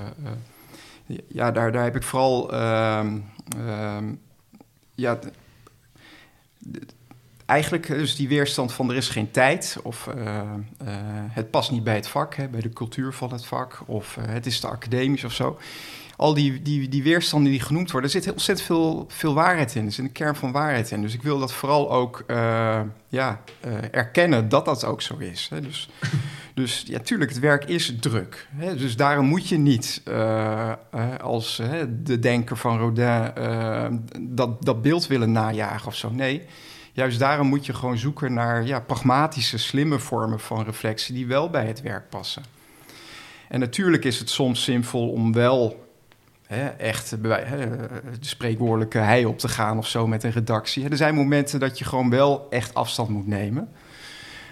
[1.28, 3.18] ja, daar, daar heb ik vooral ehm,
[3.56, 4.14] ehm,
[4.94, 5.18] ja,
[7.46, 10.44] eigenlijk dus die weerstand van er is geen tijd of eh, eh,
[11.30, 14.24] het past niet bij het vak, hè, bij de cultuur van het vak of eh,
[14.26, 15.58] het is te academisch of zo.
[16.16, 19.84] Al die, die, die weerstanden die genoemd worden, er zit ontzettend veel, veel waarheid in.
[19.84, 21.02] Er zit een kern van waarheid in.
[21.02, 25.48] Dus ik wil dat vooral ook eh, ja, eh, erkennen dat dat ook zo is.
[25.50, 25.60] Hè.
[25.60, 25.88] Dus,
[26.54, 28.48] dus ja, tuurlijk, het werk is druk.
[28.54, 28.76] Hè.
[28.76, 30.72] Dus daarom moet je niet eh,
[31.20, 31.62] als
[32.02, 33.32] de denker van Rodin
[34.20, 36.10] dat, dat beeld willen najagen of zo.
[36.10, 36.42] Nee,
[36.92, 41.50] juist daarom moet je gewoon zoeken naar ja, pragmatische, slimme vormen van reflectie die wel
[41.50, 42.42] bij het werk passen.
[43.48, 45.85] En natuurlijk is het soms zinvol om wel
[46.46, 50.88] hè, echt bij, hè, de spreekwoordelijke hei op te gaan of zo met een redactie.
[50.88, 53.68] Er zijn momenten dat je gewoon wel echt afstand moet nemen.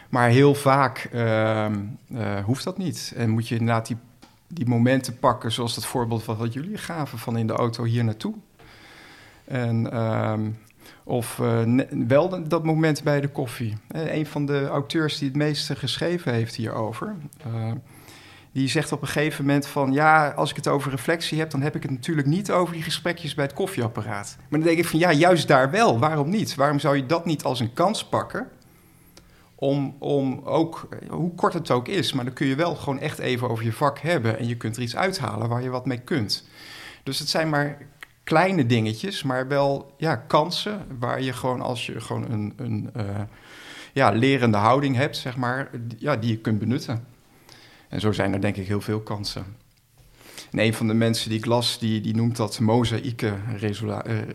[0.08, 1.74] Maar heel vaak ehm,
[2.14, 3.12] eh, hoeft dat niet.
[3.16, 3.96] En moet je inderdaad die,
[4.48, 8.34] die momenten pakken, zoals dat voorbeeld wat jullie gaven van in de auto hier naartoe.
[9.44, 10.40] En, ehm,
[11.04, 11.60] of eh,
[12.06, 13.76] wel dat- moment bij de koffie.
[13.88, 17.14] Eh, een van de auteurs die het meeste geschreven heeft hierover.
[18.54, 19.92] Die zegt op een gegeven moment van...
[19.92, 21.50] ja, als ik het over reflectie heb...
[21.50, 24.36] dan heb ik het natuurlijk niet over die gesprekjes bij het koffieapparaat.
[24.38, 25.98] Maar dan denk ik van ja, juist daar wel.
[25.98, 26.54] Waarom niet?
[26.54, 28.48] Waarom zou je dat niet als een kans pakken...
[29.54, 32.12] om, om ook, eh, hoe kort het ook is...
[32.12, 34.38] maar dan kun je wel gewoon echt even over je vak hebben...
[34.38, 36.48] en je kunt er iets uithalen waar je wat mee kunt.
[37.02, 37.78] Dus het zijn maar
[38.24, 39.22] kleine dingetjes...
[39.22, 42.52] maar wel ja, kansen waar je gewoon als je gewoon een...
[42.56, 43.20] een eh,
[43.92, 47.13] ja, lerende houding hebt, zeg maar, ja, die je kunt benutten.
[47.94, 49.44] En zo zijn er denk ik heel veel kansen.
[50.50, 53.58] En een van de mensen die ik las, die, die noemt dat mozaïeke eh,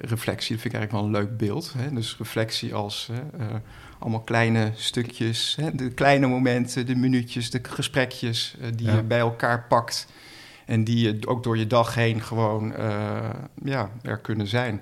[0.01, 0.55] reflectie.
[0.55, 1.73] Dat vind ik eigenlijk wel een leuk beeld.
[1.77, 1.93] Hè?
[1.93, 3.55] Dus reflectie als hè, eh,
[3.99, 5.75] allemaal kleine stukjes, hè?
[5.75, 8.95] de kleine momenten, de minuutjes, de gesprekjes eh, die Ja.
[8.95, 10.07] je bij elkaar pakt.
[10.65, 12.73] En die je ook door je dag heen gewoon
[13.63, 14.81] ja, er kunnen zijn.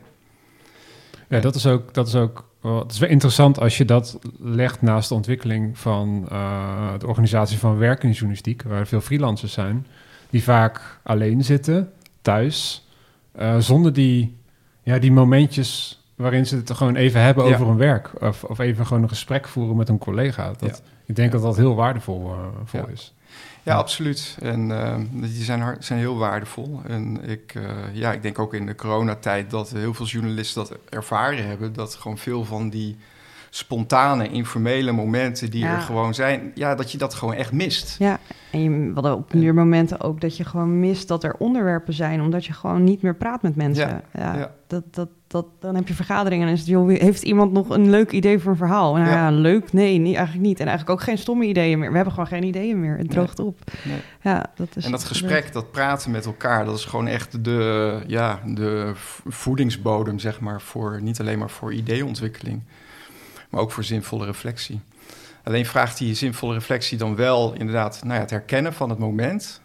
[1.27, 4.81] Ja, dat is ook, dat is ook het is wel interessant als je dat legt
[4.81, 9.53] naast de ontwikkeling van eh, de organisatie van werk in de journalistiek, waar veel freelancers
[9.53, 9.87] zijn,
[10.29, 12.87] die vaak alleen zitten, thuis,
[13.31, 14.37] eh, zonder die,
[14.83, 17.53] ja, die momentjes waarin ze het gewoon even hebben Ja.
[17.53, 18.21] over hun werk.
[18.21, 20.53] Of, of even gewoon een gesprek voeren met een collega.
[20.57, 22.87] Dat, Ik denk dat dat heel waardevol eh, voor Ja.
[22.87, 23.13] is.
[23.63, 24.37] Ja, absoluut.
[24.41, 26.81] En eh, die zijn, hard, zijn heel waardevol.
[26.87, 30.77] En ik, eh, ja, ik denk ook in de coronatijd dat heel veel journalisten dat
[30.89, 31.73] ervaren hebben.
[31.73, 32.97] Dat gewoon veel van die
[33.49, 35.75] spontane, informele momenten die Ja.
[35.75, 37.95] er gewoon zijn, ja, dat je dat gewoon echt mist.
[37.99, 38.19] Ja,
[38.51, 42.21] en je, hadden op nu momenten ook dat je gewoon mist dat er onderwerpen zijn,
[42.21, 43.87] omdat je gewoon niet meer praat met mensen.
[43.87, 44.51] Ja, Ja, ja.
[44.67, 47.89] Dat, dat, dat, dan heb je vergaderingen en is het, joh, heeft iemand nog een
[47.89, 48.95] leuk idee voor een verhaal?
[48.95, 49.29] Nou Ja.
[49.31, 49.73] leuk?
[49.73, 50.59] Nee, niet, eigenlijk niet.
[50.59, 51.89] En eigenlijk ook geen stomme ideeën meer.
[51.89, 52.97] We hebben gewoon geen ideeën meer.
[52.97, 53.59] Het droogt op.
[53.83, 53.97] Nee.
[54.21, 57.99] Ja, dat is En dat gesprek, dat praten met elkaar, dat is gewoon echt de,
[58.07, 58.91] ja, de
[59.27, 62.61] voedingsbodem, zeg maar, voor niet alleen maar voor ideeontwikkeling,
[63.49, 64.79] maar ook voor zinvolle reflectie.
[65.43, 69.61] Alleen vraagt die zinvolle reflectie dan wel inderdaad nou ja, het herkennen van het moment.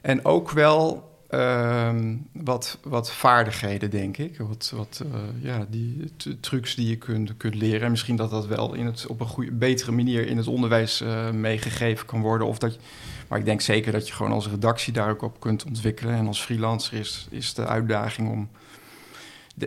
[0.00, 4.38] En ook wel ehm, wat, wat vaardigheden, denk ik.
[4.38, 7.80] Wat, wat eh, ja, die trucs die je kunt, kunt leren.
[7.80, 11.00] En misschien dat dat wel in het, op een goede, betere manier in het onderwijs
[11.00, 12.46] eh, meegegeven kan worden.
[12.46, 12.78] Of dat,
[13.28, 16.14] maar ik denk zeker dat je gewoon als redactie daar ook op kunt ontwikkelen.
[16.14, 18.48] En als freelancer is, is de uitdaging om...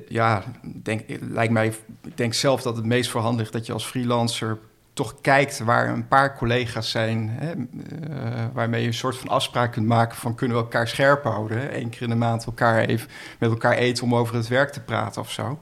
[0.07, 3.85] ja, denk, lijkt mij, ik denk zelf dat het meest voorhand ligt dat je als
[3.85, 4.57] freelancer
[4.93, 9.71] toch kijkt waar een paar collega's zijn, hè, eh, waarmee je een soort van afspraak
[9.71, 11.59] kunt maken van kunnen we elkaar scherp houden.
[11.59, 11.77] Hè?
[11.77, 14.81] Eén keer in de maand elkaar even met elkaar eten om over het werk te
[14.81, 15.57] praten of zo.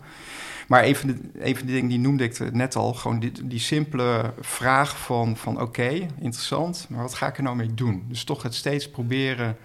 [0.68, 3.60] Maar een van de, een de dingen die noemde ik net al, gewoon die, die
[3.60, 8.06] simpele vraag van, van oké, interessant, maar wat ga ik er nou mee doen?
[8.08, 9.58] Dus toch het steeds proberen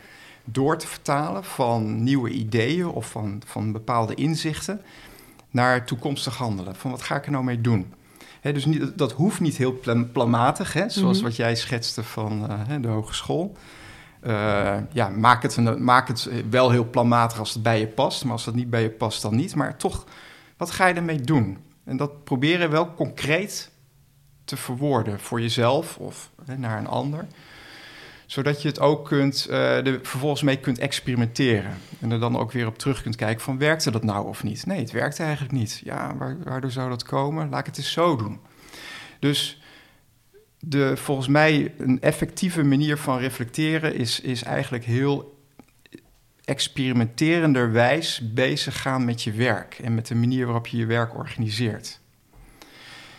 [0.52, 4.80] door te vertalen van nieuwe ideeën of van, van bepaalde inzichten
[5.50, 6.76] naar toekomstig handelen.
[6.76, 7.92] Van wat ga ik er nou mee doen?
[8.42, 11.26] Dus niet, dat hoeft niet heel plan, planmatig, hè, zoals Mhm.
[11.26, 13.56] wat jij schetste van eh, de hogeschool.
[14.20, 18.22] Eh, ja, maak het, een, maak het wel heel planmatig als het bij je past.
[18.24, 19.54] Maar als dat niet bij je past, dan niet.
[19.54, 20.04] Maar toch,
[20.56, 21.58] wat ga je ermee doen?
[21.84, 23.70] En dat proberen wel concreet
[24.44, 27.26] te verwoorden voor jezelf of hè, naar een ander.
[28.28, 31.78] Zodat je het ook kunt, eh, er vervolgens mee kunt experimenteren.
[32.00, 34.66] En er dan ook weer op terug kunt kijken van werkte dat nou of niet?
[34.66, 35.80] Nee, het werkte eigenlijk niet.
[35.84, 37.48] Ja, waar, waardoor zou dat komen?
[37.48, 38.40] Laat ik het eens zo doen.
[39.18, 39.60] Dus
[40.58, 45.38] de, volgens mij een effectieve manier van reflecteren is, is eigenlijk heel
[46.44, 52.00] experimenterenderwijs bezig gaan met je werk en met de manier waarop je je werk organiseert.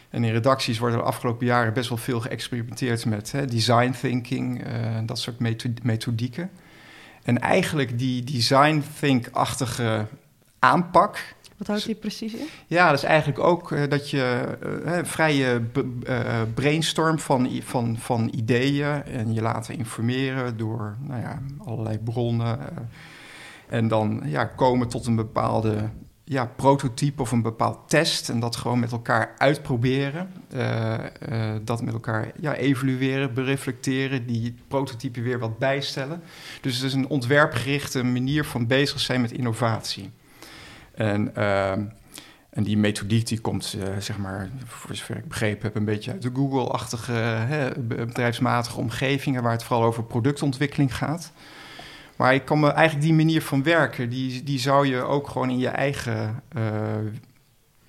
[0.10, 3.92] En in redacties wordt er de afgelopen jaren best wel veel geëxperimenteerd met hè, design
[4.02, 4.74] thinking, eh,
[5.06, 6.50] dat soort metho- methodieken.
[7.24, 10.06] En eigenlijk die design think-achtige
[10.60, 12.46] aanpak, Wat houdt die precies in?
[12.68, 15.62] ja, dat is eigenlijk ook eh, dat je een vrije
[16.04, 22.60] eh, brainstorm van, van, van ideeën en je laten informeren door nou ja, allerlei bronnen.
[23.70, 25.90] en dan ja, komen tot een bepaalde
[26.30, 30.32] ja, prototype of een bepaald test en dat gewoon met elkaar uitproberen.
[30.50, 30.94] eh,
[31.54, 36.22] eh, dat met elkaar ja, evalueren, bereflecteren, die prototype weer wat bijstellen.
[36.62, 40.12] Dus het is een ontwerpgerichte manier van bezig zijn met innovatie.
[40.96, 41.84] En, ehm,
[42.50, 46.12] en die methodiek die komt, eh, zeg maar, voor zover ik begrepen heb, een beetje
[46.12, 51.32] uit de Google-achtige, bedrijfsmatige omgevingen, waar het vooral over productontwikkeling gaat.
[52.20, 55.50] Maar ik kan me eigenlijk die manier van werken, die, die zou je ook gewoon
[55.50, 56.64] in je eigen eh,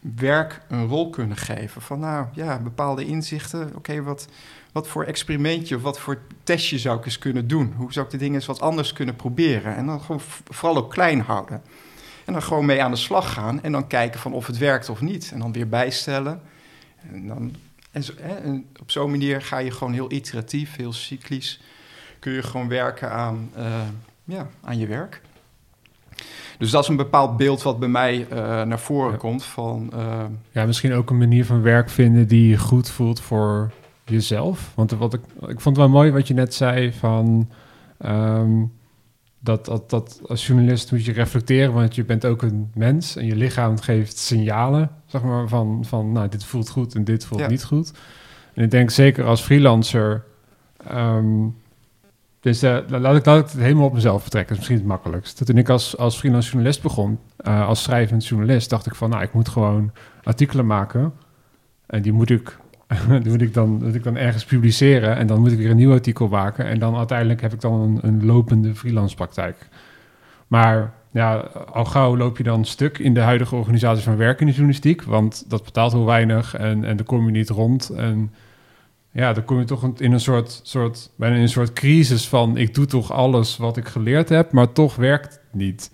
[0.00, 1.82] werk een rol kunnen geven.
[1.82, 3.72] Van nou ja, bepaalde inzichten.
[3.74, 4.28] Oké, wat,
[4.72, 7.72] wat voor experimentje of wat voor testje zou ik eens kunnen doen?
[7.76, 9.76] Hoe zou ik de dingen eens wat anders kunnen proberen?
[9.76, 11.62] En dan gewoon vooral ook klein houden.
[12.24, 14.88] En dan gewoon mee aan de slag gaan en dan kijken van of het werkt
[14.88, 15.30] of niet.
[15.32, 16.40] En dan weer bijstellen.
[17.12, 17.54] En, dan,
[17.90, 21.60] en, zo, hè, op zo'n manier ga je gewoon heel iteratief, heel cyclisch...
[22.18, 23.82] kun je gewoon werken aan, eh,
[24.30, 25.20] ja, aan je werk.
[26.58, 29.16] Dus dat is een bepaald beeld wat bij mij eh, naar voren Ja.
[29.16, 29.90] komt van...
[29.92, 33.70] eh, Ja, misschien ook een manier van werk vinden die goed voelt voor
[34.04, 34.72] jezelf.
[34.74, 37.48] Want wat ik, ik vond het wel mooi wat je net zei van
[37.98, 38.64] ehm,
[39.38, 43.26] dat, dat, dat als journalist moet je reflecteren, want je bent ook een mens en
[43.26, 47.40] je lichaam geeft signalen, zeg maar, van, van nou, dit voelt goed en dit voelt
[47.40, 47.48] Ja.
[47.48, 47.92] niet goed.
[48.54, 50.24] En ik denk zeker als freelancer,
[50.86, 51.46] ehm,
[52.40, 55.46] dus eh, laat, ik, laat het helemaal op mezelf betrekken, dat is misschien het makkelijkst.
[55.46, 59.22] Toen ik als, als freelance journalist begon, eh, als schrijvend journalist, dacht ik van, nou,
[59.22, 61.12] ik moet gewoon artikelen maken.
[61.86, 62.58] En die moet ik,
[63.22, 65.16] die moet ik, dan, moet ik dan ergens publiceren.
[65.16, 66.64] En dan moet ik weer een nieuw artikel maken.
[66.64, 69.68] En dan uiteindelijk heb ik dan een, lopende freelance praktijk.
[70.46, 71.36] Maar ja,
[71.72, 75.02] al gauw loop je dan stuk in de huidige organisatie van werk in de journalistiek.
[75.02, 77.88] Want dat betaalt heel weinig en, en dan kom je niet rond.
[77.88, 78.32] En
[79.12, 82.56] ja, dan kom je toch in een soort, soort, bijna in een soort crisis van...
[82.56, 85.90] ik doe toch alles wat ik geleerd heb, maar toch werkt het niet.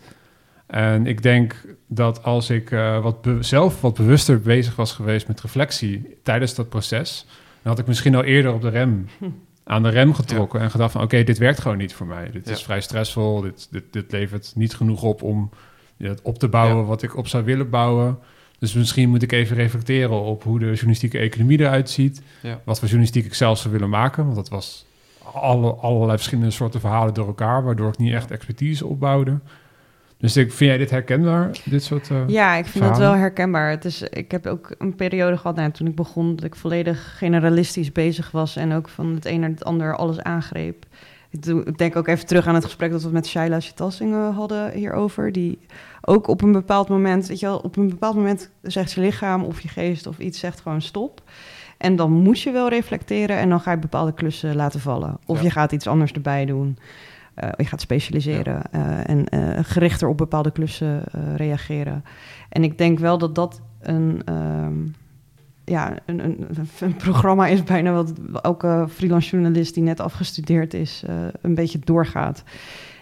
[0.66, 5.40] En ik denk dat als ik eh, wat zelf wat bewuster bezig was geweest met
[5.40, 7.26] reflectie tijdens dat proces,
[7.62, 9.06] dan had ik misschien al eerder op de rem,
[9.64, 12.30] aan de rem getrokken en gedacht van oké, dit werkt gewoon niet voor mij.
[12.30, 15.50] Dit is vrij stressvol, dit, dit, dit levert niet genoeg op om
[15.96, 18.18] ja, het op te bouwen wat ik op zou willen bouwen.
[18.58, 22.22] Dus misschien moet ik even reflecteren op hoe de journalistieke economie eruit ziet.
[22.42, 22.60] Ja.
[22.64, 24.24] Wat voor journalistiek ik zelf zou willen maken.
[24.24, 24.86] Want dat was
[25.32, 29.38] alle, allerlei verschillende soorten verhalen door elkaar, waardoor ik niet echt expertise opbouwde.
[30.18, 32.10] Dus ik, vind jij dit herkenbaar, dit soort...
[32.10, 33.10] eh, Ja, ik vind dat verhalen?
[33.10, 33.70] wel herkenbaar.
[33.70, 37.14] Het is, ik heb ook een periode gehad, nou, toen ik begon, dat ik volledig
[37.18, 40.84] generalistisch bezig was en ook van het een naar het ander alles aangreep.
[41.64, 44.72] Ik, denk ook even terug aan het gesprek dat we met Shaila Chitassing eh, hadden
[44.72, 45.32] hierover.
[45.32, 45.58] Die
[46.00, 49.44] ook op een bepaald moment, weet je wel, op een bepaald moment zegt je lichaam
[49.44, 51.22] of je geest of iets zegt gewoon stop.
[51.78, 55.18] En dan moet je wel reflecteren en dan ga je bepaalde klussen laten vallen.
[55.26, 55.42] Of Ja.
[55.42, 56.78] je gaat iets anders erbij doen.
[57.44, 61.02] Uh, je gaat specialiseren uh, en uh, gerichter op bepaalde klussen
[61.36, 62.04] reageren.
[62.48, 64.94] En ik denk wel dat dat een, um,
[65.66, 66.46] ja, een, een,
[66.80, 71.02] een, programma is, bijna wat elke freelance journalist die net afgestudeerd is,
[71.40, 72.42] een beetje doorgaat.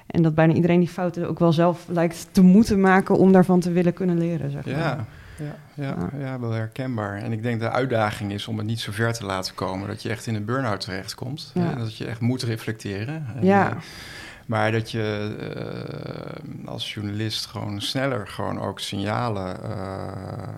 [0.07, 3.61] En dat bijna iedereen die fouten ook wel zelf lijkt te moeten maken om daarvan
[3.61, 4.50] te willen kunnen leren.
[4.50, 4.74] Zeg maar.
[4.74, 5.07] Ja.
[5.38, 7.16] Ja, ja, ja, wel herkenbaar.
[7.16, 10.03] En ik denk de uitdaging is om het niet zo ver te laten komen dat
[10.03, 11.50] je echt in een burn-out terechtkomt.
[11.55, 11.74] Ja.
[11.74, 13.27] Dat je echt moet reflecteren.
[13.37, 13.70] En, ja.
[13.70, 13.77] Uh,
[14.46, 15.37] maar dat je
[16.62, 20.48] uh, als journalist gewoon sneller gewoon ook signalen uh,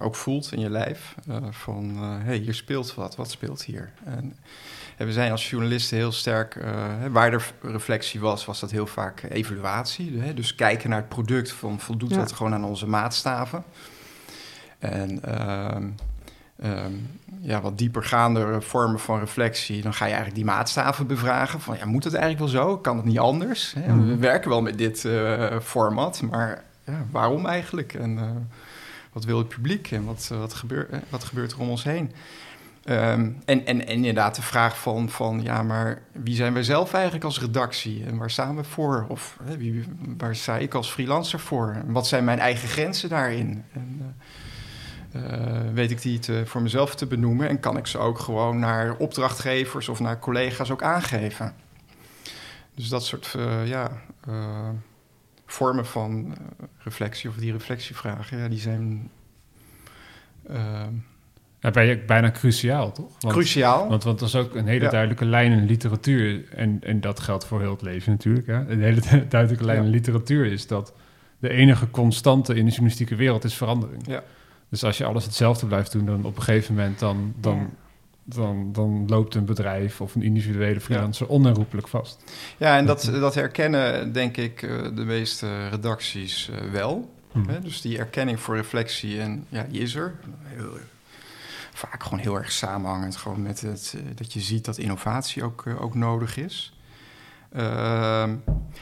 [0.00, 1.14] ook voelt in je lijf.
[1.50, 3.16] van, hé, hey, hier speelt wat.
[3.16, 3.92] Wat speelt hier?
[4.04, 4.36] En,
[4.96, 6.64] en we zijn als journalisten heel sterk,
[7.10, 10.20] waar er reflectie was, was dat heel vaak evaluatie.
[10.20, 10.34] Hè?
[10.34, 12.16] Dus kijken naar het product, van voldoet ja.
[12.16, 13.64] dat gewoon aan onze maatstaven?
[14.78, 15.20] En
[16.62, 21.60] um, ja, wat diepergaande vormen van reflectie, dan ga je eigenlijk die maatstaven bevragen.
[21.60, 22.78] Van ja, moet het eigenlijk wel zo?
[22.78, 23.74] Kan het niet anders?
[23.78, 23.92] Hè?
[23.92, 24.06] Mm.
[24.06, 27.94] We werken wel met dit uh, format, maar ja, waarom eigenlijk?
[27.94, 28.30] En uh,
[29.12, 32.12] wat wil het publiek en wat, wat, gebeurt, wat gebeurt er om ons heen?
[32.88, 36.92] Um, en, en, en, inderdaad de vraag van, van, ja, maar wie zijn wij zelf
[36.92, 38.04] eigenlijk als redactie?
[38.04, 39.06] En waar staan we voor?
[39.08, 39.84] Of hè, wie,
[40.18, 41.70] waar sta ik als freelancer voor?
[41.70, 43.64] En wat zijn mijn eigen grenzen daarin?
[43.72, 44.06] En, uh,
[45.16, 45.22] uh,
[45.72, 48.96] weet ik die te, voor mezelf te benoemen en kan ik ze ook gewoon naar
[48.96, 51.54] opdrachtgevers of naar collega's ook aangeven.
[52.74, 53.90] Dus dat soort uh, ja,
[54.28, 54.68] uh,
[55.46, 56.34] vormen van
[56.78, 59.10] reflectie of die reflectievragen, ja, die zijn.
[61.60, 63.12] Ja, bijna cruciaal, toch?
[63.20, 63.88] Want, cruciaal.
[63.88, 66.44] Want, want er is ook een hele duidelijke lijn in literatuur.
[66.50, 68.46] En, en dat geldt voor heel het leven natuurlijk.
[68.46, 68.54] Hè?
[68.54, 69.84] Een hele duidelijke lijn ja.
[69.84, 70.92] in literatuur is dat
[71.38, 74.06] de enige constante in de journalistieke wereld is verandering.
[74.06, 74.22] Ja.
[74.74, 77.66] Dus als je alles hetzelfde blijft doen, dan op een gegeven moment dan, dan, ja.
[78.24, 81.32] dan, dan loopt een bedrijf of een individuele freelancer ja.
[81.32, 82.24] onherroepelijk vast.
[82.56, 84.60] Ja, en dat, dat herkennen denk ik
[84.94, 87.10] de meeste redacties uh, wel.
[87.32, 87.48] Hmm.
[87.48, 87.60] Hè?
[87.60, 90.14] Dus die erkenning voor reflectie, en ja, die is er.
[90.42, 90.78] Heel,
[91.72, 95.94] vaak gewoon heel erg samenhangend gewoon met het, dat je ziet dat innovatie ook, ook
[95.94, 96.73] nodig is.
[97.56, 97.62] Uh,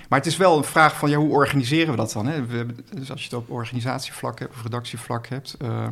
[0.09, 2.27] maar het is wel een vraag van ja, hoe organiseren we dat dan?
[2.27, 2.47] Hè?
[2.47, 5.57] We dus als je het op organisatievlak hebt of redactievlak hebt.
[5.63, 5.87] Uh,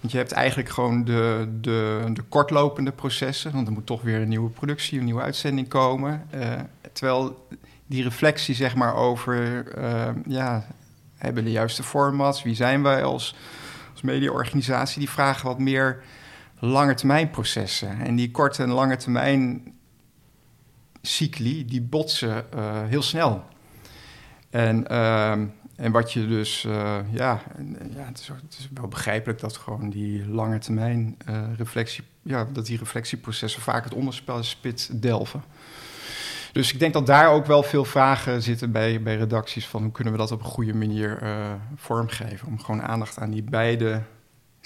[0.00, 3.52] want je hebt eigenlijk gewoon de, de, de kortlopende processen.
[3.52, 6.26] Want er moet toch weer een nieuwe productie, een nieuwe uitzending komen.
[6.34, 6.52] Uh,
[6.92, 7.46] terwijl
[7.86, 9.64] die reflectie zeg maar over,
[10.26, 10.66] ja,
[11.16, 12.42] hebben de juiste formats?
[12.42, 13.36] Wie zijn wij als,
[13.92, 14.98] als mediaorganisatie?
[14.98, 16.02] Die vragen wat meer
[16.58, 18.00] langetermijnprocessen.
[18.00, 19.62] En die korte en lange termijn
[21.02, 23.44] cycli, die botsen uh, heel snel.
[24.50, 25.30] En, uh,
[25.76, 26.72] en wat je dus, uh,
[27.10, 27.42] ja,
[27.94, 31.16] ja het, is, het, is, wel begrijpelijk dat gewoon die lange termijn
[31.56, 35.42] reflectie, ja, dat die reflectieprocessen vaak het onderspit delven.
[36.52, 39.92] Dus ik denk dat daar ook wel veel vragen zitten bij, bij redacties van hoe
[39.92, 41.18] kunnen we dat op een goede manier
[41.76, 42.48] vormgeven.
[42.48, 44.02] Om gewoon aandacht aan die beide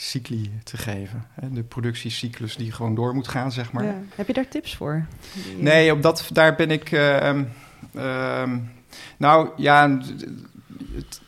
[0.02, 1.24] cycli te geven.
[1.50, 3.84] De productiecyclus die gewoon door moet gaan, zeg maar.
[3.84, 3.98] Ja.
[4.14, 5.06] Heb je daar tips voor?
[5.58, 6.90] Nee, op dat, daar ben ik...
[6.90, 7.38] Uh,
[7.94, 8.52] uh,
[9.16, 9.98] nou, ja...
[10.94, 11.20] Het,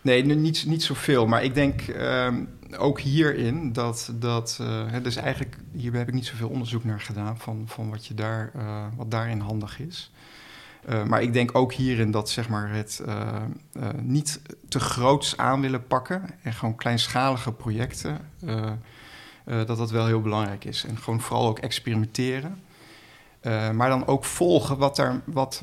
[0.00, 1.26] nee, niet, niet zoveel.
[1.26, 2.28] Maar ik denk uh,
[2.78, 4.12] ook hierin dat...
[4.14, 7.38] dat uh, dus eigenlijk, hier heb ik niet zoveel onderzoek naar gedaan...
[7.38, 10.10] van, van wat, je daar, uh, wat daarin handig is.
[10.88, 13.42] Uh, maar ik denk ook hierin dat zeg maar, het uh,
[13.72, 18.18] uh, niet te groots aan willen pakken en gewoon kleinschalige projecten,
[19.44, 20.84] dat dat wel heel belangrijk is.
[20.84, 22.62] En gewoon vooral ook experimenteren.
[23.74, 25.62] maar dan ook volgen wat er, wat,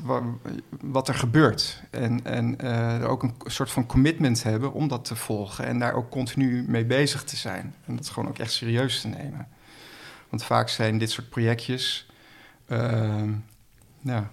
[0.80, 1.82] wat, er gebeurt.
[1.90, 2.60] En, en
[3.02, 5.66] ook een soort van commitment hebben om dat te volgen.
[5.66, 7.74] En daar ook continu mee bezig te zijn.
[7.86, 9.48] En dat gewoon ook echt serieus te nemen.
[10.28, 12.10] Want vaak zijn dit soort projectjes.
[14.02, 14.30] ja,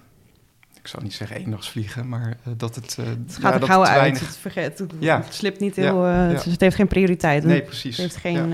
[0.87, 2.97] ik zou niet zeggen eendagsvliegen, maar uh, dat het...
[2.99, 4.19] Uh, het gaat ja, er gauw uit, weinig...
[4.19, 5.21] het, vergeet, het, ja.
[5.21, 6.05] het slipt niet heel...
[6.05, 7.43] Ja, uh, het heeft geen prioriteit.
[7.43, 7.97] Nee, precies.
[7.97, 8.53] Het heeft geen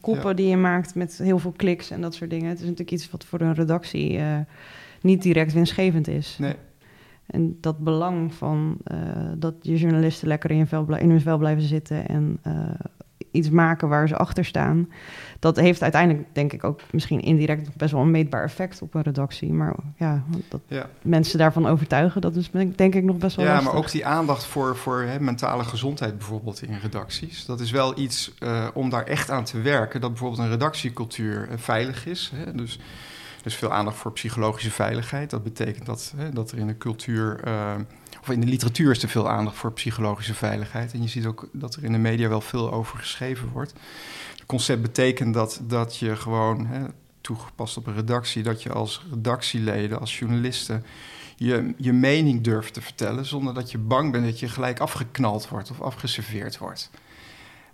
[0.00, 2.48] koppen die je maakt met heel veel kliks en dat soort dingen.
[2.48, 4.20] Het is natuurlijk iets wat voor een redactie
[5.00, 6.36] niet direct winstgevend is.
[6.38, 6.54] Nee.
[7.26, 8.76] En dat belang van
[9.38, 12.40] dat je journalisten lekker in, je vel, in hun vel blijven zitten en
[13.32, 14.88] iets maken waar ze achter staan.
[15.38, 19.02] Dat heeft uiteindelijk, denk ik, ook misschien indirect best wel een meetbaar effect op een
[19.02, 19.52] redactie.
[19.52, 20.88] Maar ja, dat ja.
[21.02, 23.72] mensen daarvan overtuigen, dat is denk ik nog best wel Ja, lastig.
[23.72, 27.46] maar ook die aandacht voor, voor hè, mentale gezondheid bijvoorbeeld in redacties.
[27.46, 30.00] Dat is wel iets uh, om daar echt aan te werken.
[30.00, 32.32] Dat bijvoorbeeld een redactiecultuur uh, veilig is.
[32.34, 32.54] Hè?
[32.54, 32.78] Dus,
[33.42, 35.30] dus veel aandacht voor psychologische veiligheid.
[35.30, 37.40] Dat betekent dat, hè, dat er in de cultuur...
[37.46, 37.74] Uh,
[38.22, 40.92] of in de literatuur is er veel aandacht voor psychologische veiligheid.
[40.92, 43.72] En je ziet ook dat er in de media wel veel over geschreven wordt.
[44.32, 46.84] Het concept betekent dat, dat je gewoon, hè,
[47.20, 50.84] toegepast op een redactie, dat je als redactieleden, als journalisten,
[51.36, 55.48] je, je mening durft te vertellen zonder dat je bang bent dat je gelijk afgeknald
[55.48, 56.90] wordt of afgeserveerd wordt.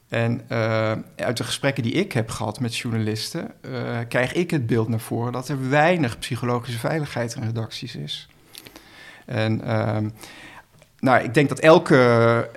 [0.09, 4.67] En uh, uit de gesprekken die ik heb gehad met journalisten, uh, krijg ik het
[4.67, 8.29] beeld naar voren dat er weinig psychologische veiligheid in redacties is.
[9.29, 9.97] En uh,
[10.99, 11.97] nou, ik denk dat elke,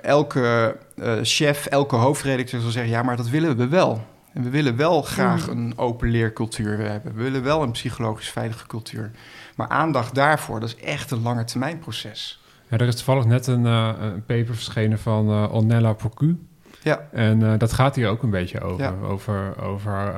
[0.02, 4.04] elke uh, chef, elke hoofdredacteur zal zeggen: ja, maar dat willen we wel.
[4.32, 7.14] En we willen wel graag een open leercultuur hebben.
[7.14, 9.10] We willen wel een psychologisch veilige cultuur.
[9.56, 12.40] Maar aandacht daarvoor, dat is echt een lange termijn proces.
[12.70, 16.38] Ja, er is toevallig net een, uh, een paper verschenen van uh, Onella Porcu.
[16.82, 17.08] Ja.
[17.12, 18.84] En uh, dat gaat hier ook een beetje over.
[18.84, 18.94] Ja.
[19.02, 20.12] Over, over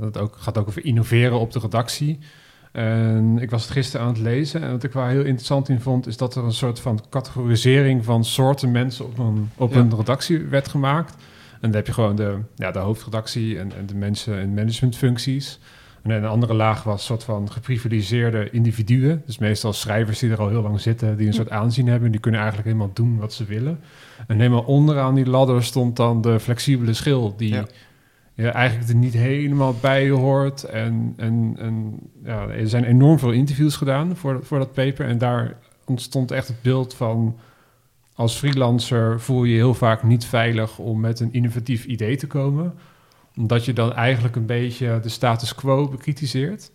[0.00, 2.18] dat ook, gaat ook over innoveren op de redactie.
[2.74, 4.62] En ik was het gisteren aan het lezen.
[4.62, 8.04] En wat ik wel heel interessant in vond, is dat er een soort van categorisering
[8.04, 9.78] van soorten mensen op een, op ja.
[9.78, 11.14] een redactie werd gemaakt.
[11.52, 15.58] En dan heb je gewoon de, ja, de hoofdredactie en, en de mensen in managementfuncties.
[16.02, 19.22] En een andere laag was een soort van geprivilegeerde individuen.
[19.26, 22.10] Dus meestal schrijvers die er al heel lang zitten, die een soort aanzien hebben.
[22.10, 23.80] Die kunnen eigenlijk helemaal doen wat ze willen.
[24.26, 27.64] En helemaal onderaan die ladder stond dan de flexibele schil, die ja.
[28.34, 30.64] Ja eigenlijk er niet helemaal bij hoort.
[30.64, 35.06] En, en, en ja, er zijn enorm veel interviews gedaan voor, voor dat paper.
[35.06, 37.38] En daar ontstond echt het beeld van
[38.14, 42.26] als freelancer voel je je heel vaak niet veilig om met een innovatief idee te
[42.26, 42.74] komen.
[43.36, 46.70] Omdat je dan eigenlijk een beetje de status quo bekritiseert.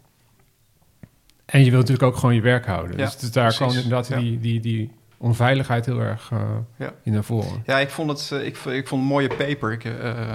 [1.46, 2.98] En je wilt natuurlijk ook gewoon je werk houden.
[2.98, 4.20] Ja, dus, dus daar kwam inderdaad ja.
[4.20, 4.92] die, die, die
[5.22, 6.40] onveiligheid heel erg uh,
[6.76, 6.94] ja.
[7.04, 7.64] in naar voren.
[7.66, 9.72] Ja, ik vond het, uh, ik, ik vond een mooie paper.
[9.72, 9.94] Ik, uh,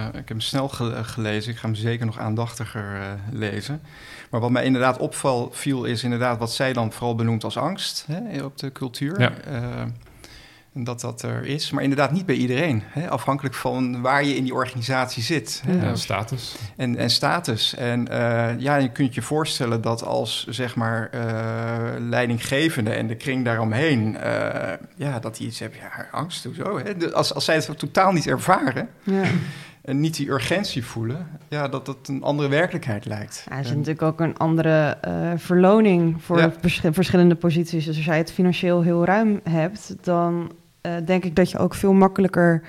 [0.08, 1.52] ik heb hem snel ge gelezen.
[1.52, 3.80] Ik ga hem zeker nog aandachtiger lezen.
[4.30, 8.06] Maar wat mij inderdaad opval viel, is inderdaad wat zij dan vooral benoemt als angst
[8.06, 9.20] hè, op de cultuur.
[9.20, 9.32] Ja.
[10.74, 12.82] En dat dat er is, maar inderdaad niet bij iedereen.
[12.86, 13.10] Hè?
[13.10, 15.62] Afhankelijk van waar je in die organisatie zit.
[15.66, 15.96] Ja, hè?
[15.96, 16.56] status.
[16.76, 17.74] En, en status.
[17.74, 21.20] En uh, ja, je kunt je voorstellen dat als zeg maar uh,
[21.98, 26.78] leidinggevende en de kring daaromheen, uh, ja, dat die iets hebben, ja, angst, hoezo?
[26.78, 27.12] Hè?
[27.12, 28.88] Als, als zij het totaal niet ervaren.
[29.02, 29.22] Ja.
[29.82, 33.46] En niet die urgentie voelen, ja, dat dat een andere werkelijkheid lijkt.
[33.48, 34.98] Ja, er is natuurlijk ook een andere
[35.36, 36.52] verloning voor ja.
[36.92, 37.84] verschillende posities.
[37.84, 40.52] Dus als jij het financieel heel ruim hebt, dan
[41.04, 42.62] denk ik dat je ook veel makkelijker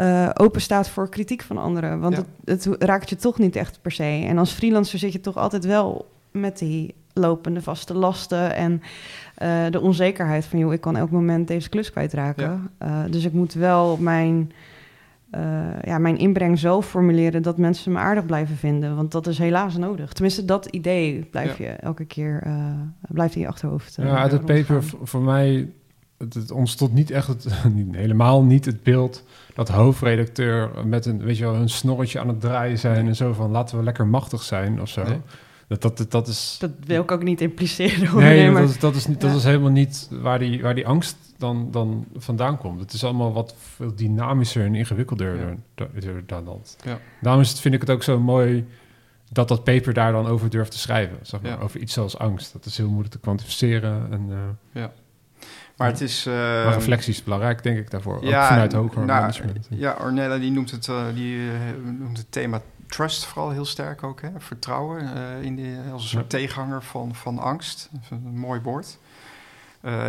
[0.00, 2.00] uh, open staat voor kritiek van anderen.
[2.00, 2.22] Want ja.
[2.44, 4.24] het, het, raakt je toch niet echt per se.
[4.26, 8.82] En als freelancer zit je toch altijd wel met die lopende vaste lasten en
[9.42, 12.70] uh, de onzekerheid van, joh, ik kan elk moment deze klus kwijtraken.
[12.78, 13.06] Ja.
[13.08, 14.52] dus ik moet wel mijn,
[15.84, 18.96] ja, mijn inbreng zo formuleren dat mensen me aardig blijven vinden.
[18.96, 20.12] Want dat is helaas nodig.
[20.12, 22.42] Tenminste, dat idee blijf je elke keer,
[23.08, 23.96] blijft in je achterhoofd.
[23.96, 25.68] ja, uit het paper voor mij
[26.20, 27.46] het, het, ontstond niet echt, het,
[27.92, 32.40] helemaal niet het beeld dat hoofdredacteur met een, weet je wel, een snorretje aan het
[32.40, 35.02] draaien zijn en zo van laten we lekker machtig zijn of zo.
[35.02, 35.20] Nee.
[35.68, 36.56] Dat, dat, dat, is...
[36.60, 38.06] Dat wil ik ook niet impliceren.
[38.06, 38.20] Hoor.
[38.20, 38.60] Nee, maar...
[38.60, 41.68] dat, is, dat, is niet, dat is helemaal niet waar die, waar die angst dan,
[41.70, 42.80] dan vandaan komt.
[42.80, 45.54] Het is allemaal wat veel dynamischer en ingewikkelder ja.
[45.74, 45.88] dan,
[46.26, 46.76] dan dat.
[46.84, 46.98] Ja.
[47.20, 48.66] Daarom is het, vind ik het ook zo mooi
[49.32, 51.18] dat dat paper daar dan over durft te schrijven.
[51.22, 51.58] Zeg maar, ja.
[51.58, 52.52] Over iets zoals angst.
[52.52, 54.06] Dat is heel moeilijk te kwantificeren.
[54.10, 54.36] En, uh,
[54.72, 54.92] ja.
[55.80, 56.26] Maar het is...
[56.26, 58.24] Uh, maar reflectie is belangrijk, denk ik, daarvoor.
[58.24, 59.66] Ja, ook vanuit hoger nou, management.
[59.70, 61.52] Ja, Ornella die noemt het, uh, die, uh,
[61.98, 64.20] noemt het thema trust vooral heel sterk ook.
[64.20, 64.28] Hè?
[64.38, 65.08] Vertrouwen
[65.42, 66.38] in die, als een soort ja.
[66.38, 67.90] tegenhanger van, van angst.
[68.10, 68.98] Een mooi woord.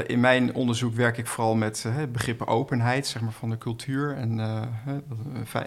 [0.05, 4.17] in mijn onderzoek werk ik vooral met begrippen openheid zeg maar, van de cultuur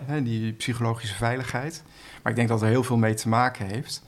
[0.07, 1.83] en die psychologische veiligheid.
[2.23, 4.03] Maar ik denk dat er heel veel mee te maken heeft.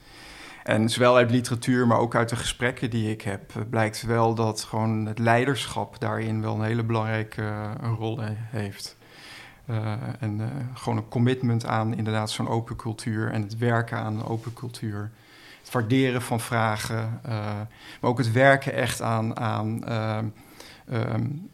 [0.66, 4.62] En zowel uit literatuur, maar ook uit de gesprekken die ik heb, blijkt wel dat
[4.62, 8.96] gewoon het leiderschap daarin wel een hele belangrijke uh, rol heeft.
[9.70, 10.40] Uh, en
[10.74, 15.10] gewoon een commitment aan inderdaad zo'n open cultuur en het werken aan open cultuur.
[15.60, 17.20] Het waarderen van vragen,
[18.00, 19.84] maar ook het werken echt aan, aan
[20.92, 21.50] um,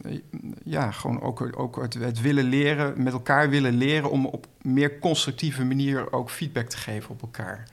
[0.63, 5.65] ja, gewoon ook, ook het, willen leren, met elkaar willen leren om op meer constructieve
[5.65, 7.67] manier ook feedback te geven op elkaar.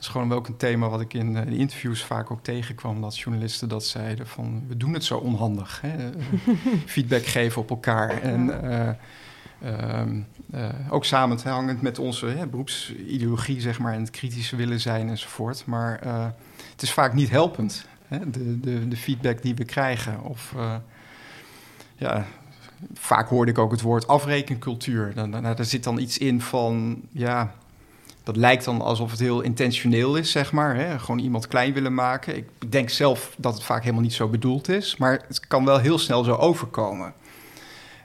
[0.00, 3.00] Dat is gewoon wel ook een thema wat ik in de interviews vaak ook tegenkwam.
[3.00, 5.80] Dat journalisten dat zeiden van we doen het zo onhandig.
[5.80, 6.10] Hè?
[6.86, 8.08] Feedback geven op elkaar.
[8.08, 8.88] En uh,
[9.62, 10.02] uh,
[10.54, 15.66] uh, ook samenhangend met onze hè, beroepsideologie, zeg maar, en het kritische willen zijn enzovoort.
[15.66, 16.00] Maar
[16.70, 18.30] het is vaak niet helpend, hè?
[18.30, 20.22] De, de, de, feedback die we krijgen.
[20.22, 20.54] Of
[21.96, 22.26] ja,
[22.92, 25.14] vaak hoorde ik ook het woord afrekencultuur.
[25.14, 27.54] Daar, daar zit dan iets in van ja
[28.32, 30.76] dat lijkt dan alsof het heel intentioneel is, zeg maar.
[30.76, 30.98] Hè?
[30.98, 32.36] Gewoon iemand klein willen maken.
[32.36, 35.78] Ik denk zelf dat het vaak helemaal niet zo bedoeld is, maar het kan wel
[35.78, 37.14] heel snel zo overkomen.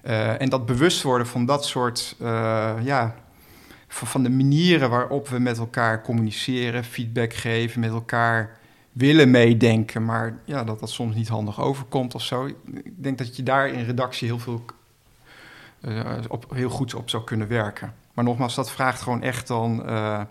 [0.06, 3.16] Uh, en dat bewust worden van dat soort, uh, ja,
[3.88, 8.58] van, de manieren waarop we met elkaar communiceren, feedback geven, met elkaar
[8.92, 12.46] willen meedenken, maar ja, dat dat soms niet handig overkomt of zo.
[12.46, 14.66] Ik denk dat je daar in redactie heel veel
[15.82, 17.94] uh, op, heel goed op zou kunnen werken.
[18.16, 20.22] Maar nogmaals, dat vraagt gewoon echt dan uh,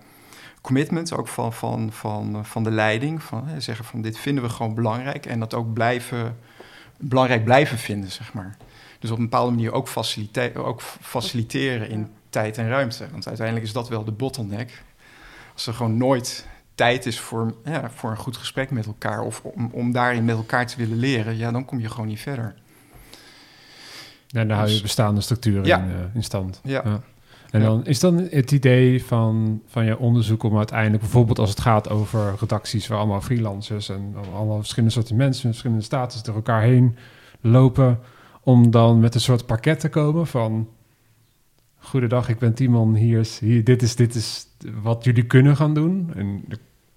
[0.60, 3.22] commitment, ook van, van, van, van de leiding.
[3.22, 6.36] Van, hè, zeggen van dit vinden we gewoon belangrijk en dat ook blijven,
[6.98, 8.56] belangrijk blijven vinden, zeg maar.
[8.98, 13.06] Dus op een bepaalde manier ook, facilite ook faciliteren in tijd en ruimte.
[13.10, 14.82] Want uiteindelijk is dat wel de bottleneck.
[15.52, 19.22] Als er gewoon nooit tijd is voor, ja, voor een goed gesprek met elkaar...
[19.22, 21.36] of om, om daarin met elkaar te willen leren...
[21.36, 22.54] ja, dan kom je gewoon niet verder.
[24.30, 25.78] En dan hou je dus- bestaande structuren ja.
[25.78, 26.60] in, uh, in, stand.
[26.62, 26.82] Ja.
[26.84, 27.00] ja.
[27.54, 31.60] En dan is dan het idee van, van je onderzoek om uiteindelijk, bijvoorbeeld als het
[31.60, 36.62] gaat over redacties waar allemaal freelancers en allemaal verschillende soorten mensen verschillende status door elkaar
[36.62, 36.96] heen
[37.40, 37.98] lopen,
[38.40, 40.68] om dan met een soort pakket te komen van
[41.78, 44.46] goedendag, ik ben Timon, hier is, hier, dit, is, dit is
[44.82, 46.10] wat jullie kunnen gaan doen.
[46.14, 46.44] En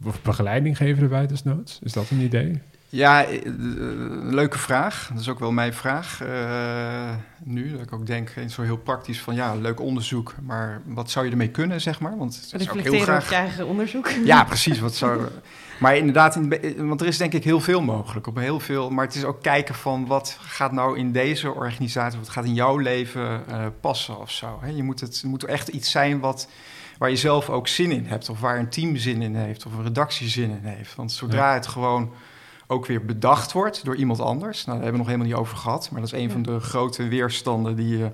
[0.05, 1.80] of begeleiding geven erbij desnoods.
[1.84, 2.62] Is dat een idee?
[2.90, 5.10] Ja, een leuke vraag.
[5.12, 7.72] Dat is ook wel mijn vraag uh, nu.
[7.72, 10.36] Dat ik ook denk, zo heel praktisch van ja, leuk onderzoek.
[10.42, 12.18] Maar wat zou je ermee kunnen, zeg maar?
[12.18, 13.24] Want het is ook heel graag...
[13.24, 14.10] op je eigen onderzoek.
[14.24, 14.80] Ja, precies.
[14.80, 15.22] Wat zou...
[15.80, 16.40] maar inderdaad,
[16.78, 18.28] want er is denk ik heel veel mogelijk.
[18.28, 22.20] Op heel veel, maar het is ook kijken van wat gaat nou in deze organisatie,
[22.20, 24.60] wat gaat in jouw leven uh, passen of zo.
[24.76, 26.48] Je moet het, het moet echt iets zijn wat
[26.98, 28.30] waar je zelf ook zin in hebt.
[28.30, 29.66] Of waar een team zin in heeft.
[29.66, 30.96] Of een redactie zin in heeft.
[30.96, 31.54] Want zodra ja.
[31.54, 32.14] het gewoon
[32.68, 34.65] ook weer bedacht wordt door iemand anders.
[34.65, 35.91] Nou, daar hebben we nog helemaal niet over gehad.
[35.91, 38.05] Maar dat is een van de grote weerstanden die uh,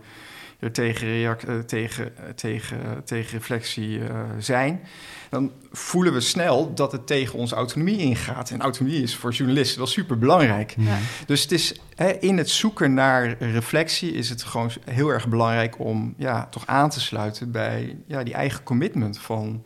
[0.59, 4.01] er tegen, uh, tegen, uh, tegen, tegen reflectie
[4.39, 4.81] zijn.
[5.29, 8.49] Dan voelen we snel dat het tegen onze autonomie ingaat.
[8.49, 10.75] En autonomie is voor journalisten wel super belangrijk.
[10.77, 10.97] Ja.
[11.25, 15.79] Dus het is hè, in het zoeken naar reflectie is het gewoon heel erg belangrijk
[15.79, 19.61] om ja, toch aan te sluiten bij ja, die eigen commitment van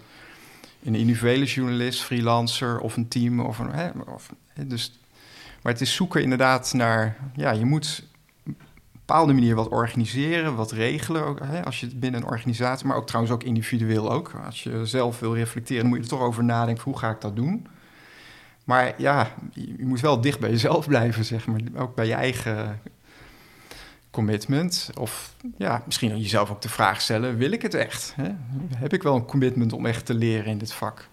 [0.83, 3.39] een individuele journalist, freelancer of een team.
[3.39, 4.29] Of een, hè, of,
[4.65, 4.99] dus,
[5.61, 8.03] maar het is zoeken inderdaad naar, ja, je moet
[8.45, 8.57] op een
[8.91, 11.23] bepaalde manier wat organiseren, wat regelen.
[11.25, 14.33] Ook, hè, als je het binnen een organisatie, maar ook trouwens ook individueel ook.
[14.45, 17.21] Als je zelf wil reflecteren, dan moet je er toch over nadenken, hoe ga ik
[17.21, 17.67] dat doen?
[18.63, 21.59] Maar ja, je moet wel dicht bij jezelf blijven, zeg maar.
[21.75, 22.79] Ook bij je eigen
[24.09, 24.89] commitment.
[24.99, 28.15] Of ja, misschien jezelf ook de vraag stellen: wil ik het echt?
[28.75, 31.07] Heb ik wel een commitment om echt te leren in dit vak?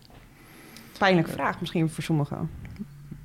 [0.99, 2.51] Pijnlijke vraag misschien voor sommigen.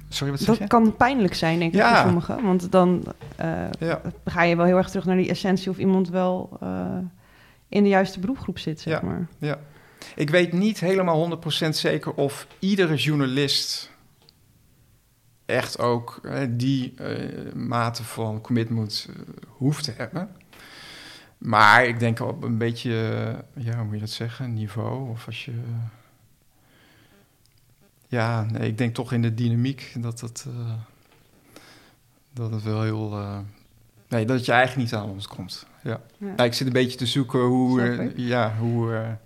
[0.09, 0.67] Sorry, wat zeg dat je?
[0.67, 1.95] kan pijnlijk zijn, denk ik, Ja.
[1.95, 2.43] voor sommigen.
[2.43, 3.03] Want dan
[3.35, 4.01] eh, Ja.
[4.25, 6.97] ga je wel heel erg terug naar die essentie of iemand wel eh,
[7.69, 9.07] in de juiste beroepgroep zit, zeg Ja.
[9.07, 9.27] maar.
[9.37, 9.59] Ja.
[10.15, 13.91] Ik weet niet helemaal 100% zeker of iedere journalist
[15.45, 16.93] echt ook eh, die
[17.55, 19.09] mate van commitment
[19.47, 20.29] hoeft te hebben.
[21.37, 22.91] Maar ik denk op een beetje,
[23.55, 25.09] ja, hoe moet je dat zeggen, niveau.
[25.09, 25.51] Of als je.
[28.09, 30.73] Ja, nee, ik denk toch in de dynamiek dat het, eh,
[32.33, 33.11] dat het wel heel.
[33.11, 33.37] eh,
[34.07, 35.65] nee, dat je eigenlijk niet aan ons komt.
[35.83, 36.01] Ja.
[36.45, 39.17] Ik zit een beetje te zoeken hoe, ja, hoe,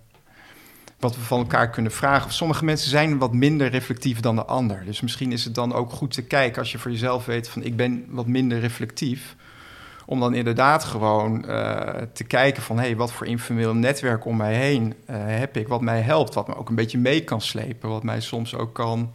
[1.00, 2.32] wat we van elkaar kunnen vragen.
[2.32, 4.86] Sommige mensen zijn wat minder reflectief dan de ander.
[4.86, 7.64] Dus misschien is het dan ook goed te kijken als je voor jezelf weet van
[7.64, 9.36] ik ben wat minder reflectief.
[10.06, 14.38] Om dan inderdaad gewoon eh, te kijken van hé, hey, wat voor informeel netwerk om
[14.38, 17.42] mij heen eh, heb ik, wat mij helpt, wat me ook een beetje mee kan
[17.42, 19.12] slepen, wat mij soms ook kan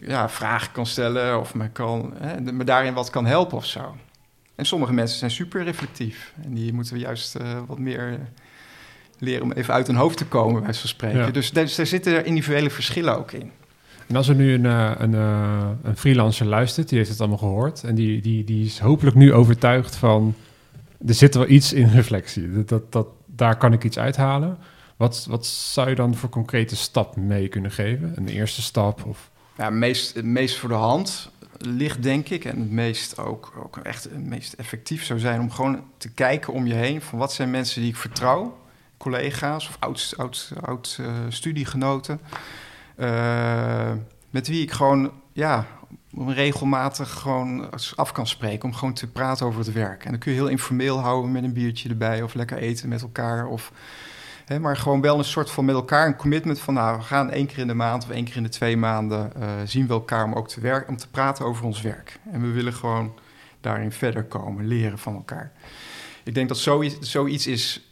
[0.00, 3.96] ja, vragen kan stellen of me, kan, hè, me daarin wat kan helpen of zo.
[4.54, 6.32] En sommige mensen zijn super reflectief.
[6.42, 8.18] En die moeten we juist eh, wat meer
[9.18, 11.18] leren om even uit hun hoofd te komen, bij zo'n spreken.
[11.18, 11.30] Ja.
[11.30, 13.52] Dus, dus daar zitten individuele verschillen ook in.
[14.06, 17.38] En als er nu een, eh, een, eh, een freelancer luistert, die heeft het allemaal
[17.38, 17.84] gehoord.
[17.84, 20.34] En die, die, die is hopelijk nu overtuigd van,
[21.06, 22.64] er zit wel iets in reflectie.
[22.64, 24.58] Dat, dat, daar kan ik iets uithalen.
[24.96, 28.12] Wat, wat zou je dan voor concrete stap mee kunnen geven?
[28.16, 29.04] Een eerste stap?
[29.04, 33.76] Of, Ja, meest, meest voor de hand ligt, denk ik, en het meest ook, ook
[33.76, 37.32] echt het meest effectief zou zijn om gewoon te kijken om je heen van wat
[37.32, 38.58] zijn mensen die ik vertrouw,
[38.96, 42.20] collega's of oud, oud, oud eh, studiegenoten,
[42.96, 43.92] eh,
[44.30, 45.66] met wie ik gewoon ja,
[46.26, 50.04] regelmatig gewoon af kan spreken om gewoon te praten over het werk.
[50.04, 53.02] En dan kun je heel informeel houden met een biertje erbij of lekker eten met
[53.02, 53.72] elkaar of
[54.46, 56.74] Hè, maar gewoon wel een soort van met elkaar een commitment van...
[56.74, 59.32] nou, we gaan één keer in de maand of één keer in de twee maanden...
[59.34, 62.18] eh, zien we elkaar om ook te, werken, om te praten over ons werk.
[62.32, 63.14] En we willen gewoon
[63.60, 65.52] daarin verder komen, leren van elkaar.
[66.24, 67.85] Ik denk dat zoiets, zoiets is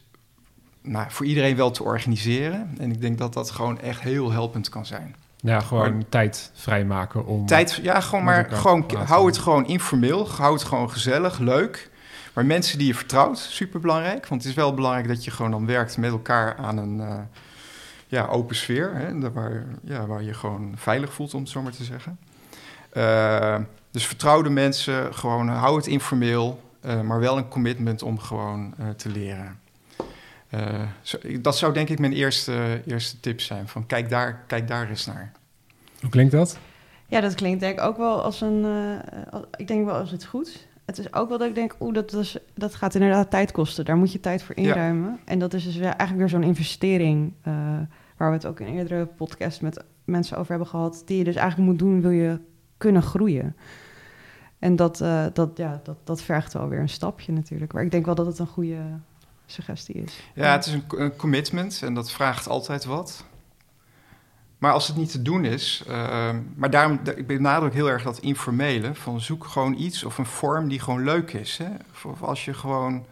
[0.85, 2.75] nou, voor iedereen wel te organiseren.
[2.79, 5.15] En ik denk dat dat gewoon echt heel helpend kan zijn.
[5.37, 7.47] ja, gewoon tijd vrijmaken om...
[7.47, 11.91] Tijd, ja, gewoon maar gewoon, hou het gewoon informeel, hou het gewoon gezellig, leuk.
[12.33, 14.27] Maar mensen die je vertrouwt, super belangrijk.
[14.27, 17.19] Want het is wel belangrijk dat je gewoon dan werkt met elkaar aan een, eh,
[18.07, 21.73] ja, open sfeer, hè, waar, ja, waar je gewoon veilig voelt, om het zo maar
[21.73, 22.19] te zeggen.
[22.93, 23.57] Uh,
[23.91, 29.09] dus vertrouwde mensen, gewoon hou het informeel, uh, maar wel een commitment om gewoon te
[29.09, 29.59] leren.
[31.03, 34.89] Zo, dat zou denk ik mijn eerste, eerste tip zijn, van kijk daar, kijk daar
[34.89, 35.33] eens naar.
[36.01, 36.59] Hoe klinkt dat?
[37.07, 38.67] Ja, dat klinkt denk ik ook wel als een,
[39.57, 42.13] ik denk wel als het goed het is ook wel dat ik denk, oeh, dat,
[42.13, 43.85] is, dat gaat inderdaad tijd kosten.
[43.85, 45.11] Daar moet je tijd voor inruimen.
[45.11, 45.19] Ja.
[45.25, 47.55] En dat is dus eigenlijk weer zo'n investering, uh,
[48.17, 51.35] waar we het ook in eerdere podcast met mensen over hebben gehad, die je dus
[51.35, 52.39] eigenlijk moet doen, wil je
[52.77, 53.57] kunnen groeien.
[54.59, 57.73] En dat, uh, dat, ja, dat, dat vergt wel weer een stapje natuurlijk.
[57.73, 58.81] Maar ik denk wel dat het een goede
[59.47, 60.21] suggestie is.
[60.35, 63.25] Ja, het is een, commitment en dat vraagt altijd wat.
[64.59, 68.19] Maar als het niet te doen is, uh, maar daarom ik benadruk heel erg dat
[68.19, 71.59] informele, van zoek gewoon iets of een vorm die gewoon leuk is.
[71.59, 71.69] Hè?
[72.05, 73.07] Of, als je gewoon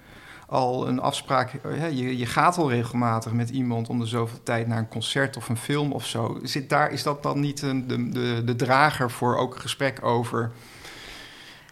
[0.47, 4.66] al een afspraak, hè, je, je gaat al regelmatig met iemand om de zoveel tijd
[4.66, 6.39] naar een concert of een film of zo.
[6.43, 10.05] Zit daar, is dat dan niet een, de, de, de drager voor ook een gesprek
[10.05, 10.53] over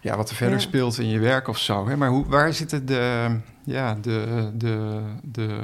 [0.01, 0.62] ja, wat er verder ja.
[0.62, 1.88] speelt in je werk of zo?
[1.88, 1.96] Hè?
[1.96, 5.59] Maar hoe, waar zitten de, ja, de, de, de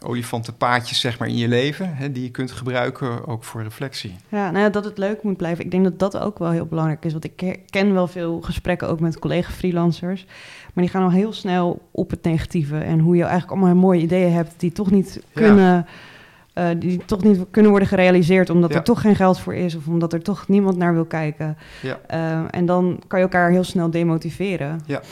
[0.00, 1.94] olifantenpaadjes zeg maar, in je leven...
[1.94, 4.16] Hè, die je kunt gebruiken ook voor reflectie.
[4.28, 5.64] Ja, nou ja, dat het leuk moet blijven.
[5.64, 7.12] Ik denk dat dat ook wel heel belangrijk is.
[7.12, 10.26] Want ik ken wel veel gesprekken ook met collega-freelancers...
[10.74, 12.78] maar die gaan al heel snel op het negatieve...
[12.78, 14.52] en hoe je eigenlijk allemaal mooie ideeën hebt...
[14.56, 15.86] die toch niet kunnen...
[16.58, 18.76] Uh, die toch niet kunnen worden gerealiseerd omdat ja.
[18.76, 21.56] er toch geen geld voor is of omdat er toch niemand naar wil kijken.
[21.82, 22.00] Ja.
[22.10, 24.80] Uh, en dan kan je elkaar heel snel demotiveren.
[24.86, 25.02] Ja.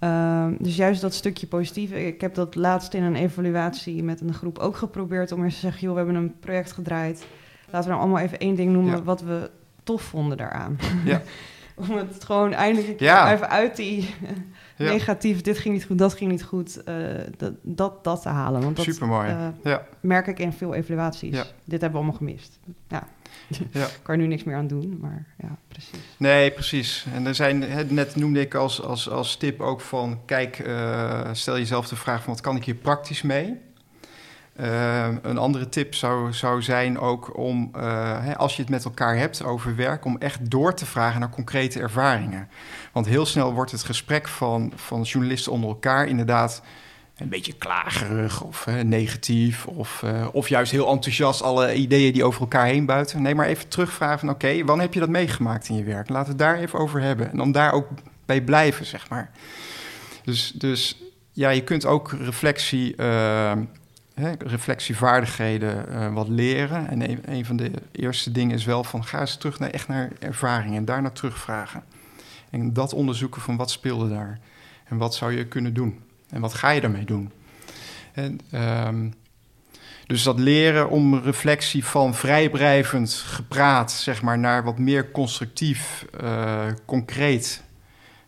[0.00, 1.90] Uh, dus juist dat stukje positief.
[1.90, 5.60] Ik heb dat laatst in een evaluatie met een groep ook geprobeerd om eens te
[5.60, 7.26] zeggen: joh, we hebben een project gedraaid.
[7.70, 9.50] Laten we nou allemaal even één ding noemen wat we
[9.82, 10.78] tof vonden daaraan.
[11.04, 11.22] Ja.
[11.74, 14.14] om het gewoon eindelijk even uit die
[14.76, 14.90] Ja.
[14.92, 16.96] negatief, dit ging niet goed, dat ging niet goed, eh,
[17.36, 18.62] dat, dat, dat te halen.
[18.62, 19.28] Want dat Supermooi.
[19.28, 19.86] eh, ja.
[20.00, 21.34] merk ik in veel evaluaties.
[21.34, 21.44] Ja.
[21.64, 22.58] Dit hebben we allemaal gemist.
[22.88, 23.06] Ja.
[23.70, 23.84] Ja.
[23.84, 25.98] Ik kan er nu niks meer aan doen, maar ja, precies.
[26.16, 27.06] Nee, precies.
[27.14, 30.20] En er zijn, net noemde ik als, als, als tip ook van...
[30.26, 33.60] kijk, eh, stel jezelf de vraag van wat kan ik hier praktisch mee?
[34.62, 38.84] Eh, een andere tip zou, zou zijn ook om, eh, hè, als je het met
[38.84, 40.04] elkaar hebt over werk...
[40.04, 42.48] om echt door te vragen naar concrete ervaringen.
[42.92, 46.62] Want heel snel wordt het gesprek van, van journalisten onder elkaar inderdaad...
[47.16, 49.66] een beetje klagerig of negatief...
[49.66, 53.22] Of, eh, of juist heel enthousiast alle ideeën die over elkaar heen buiten.
[53.22, 56.08] Nee, maar even terugvragen van oké, wanneer heb je dat meegemaakt in je werk?
[56.08, 57.30] Laten we het daar even over hebben.
[57.30, 57.86] En dan daar ook
[58.26, 59.30] bij blijven, zeg maar.
[60.24, 61.02] Dus, dus
[61.32, 63.52] ja, je kunt ook reflectie, eh,
[64.22, 66.88] hè, reflectievaardigheden eh, wat leren.
[66.88, 70.10] En een, van de eerste dingen is wel van ga eens terug naar echt naar
[70.18, 71.84] ervaring en daarna terugvragen.
[72.50, 74.40] En dat onderzoeken van wat speelde daar
[74.84, 76.00] en wat zou je kunnen doen
[76.30, 77.30] en wat ga je daarmee doen.
[78.12, 79.08] En, ehm,
[80.06, 86.66] dus dat leren om reflectie van vrijblijvend gepraat, zeg maar, naar wat meer constructief, eh,
[86.86, 87.62] concreet,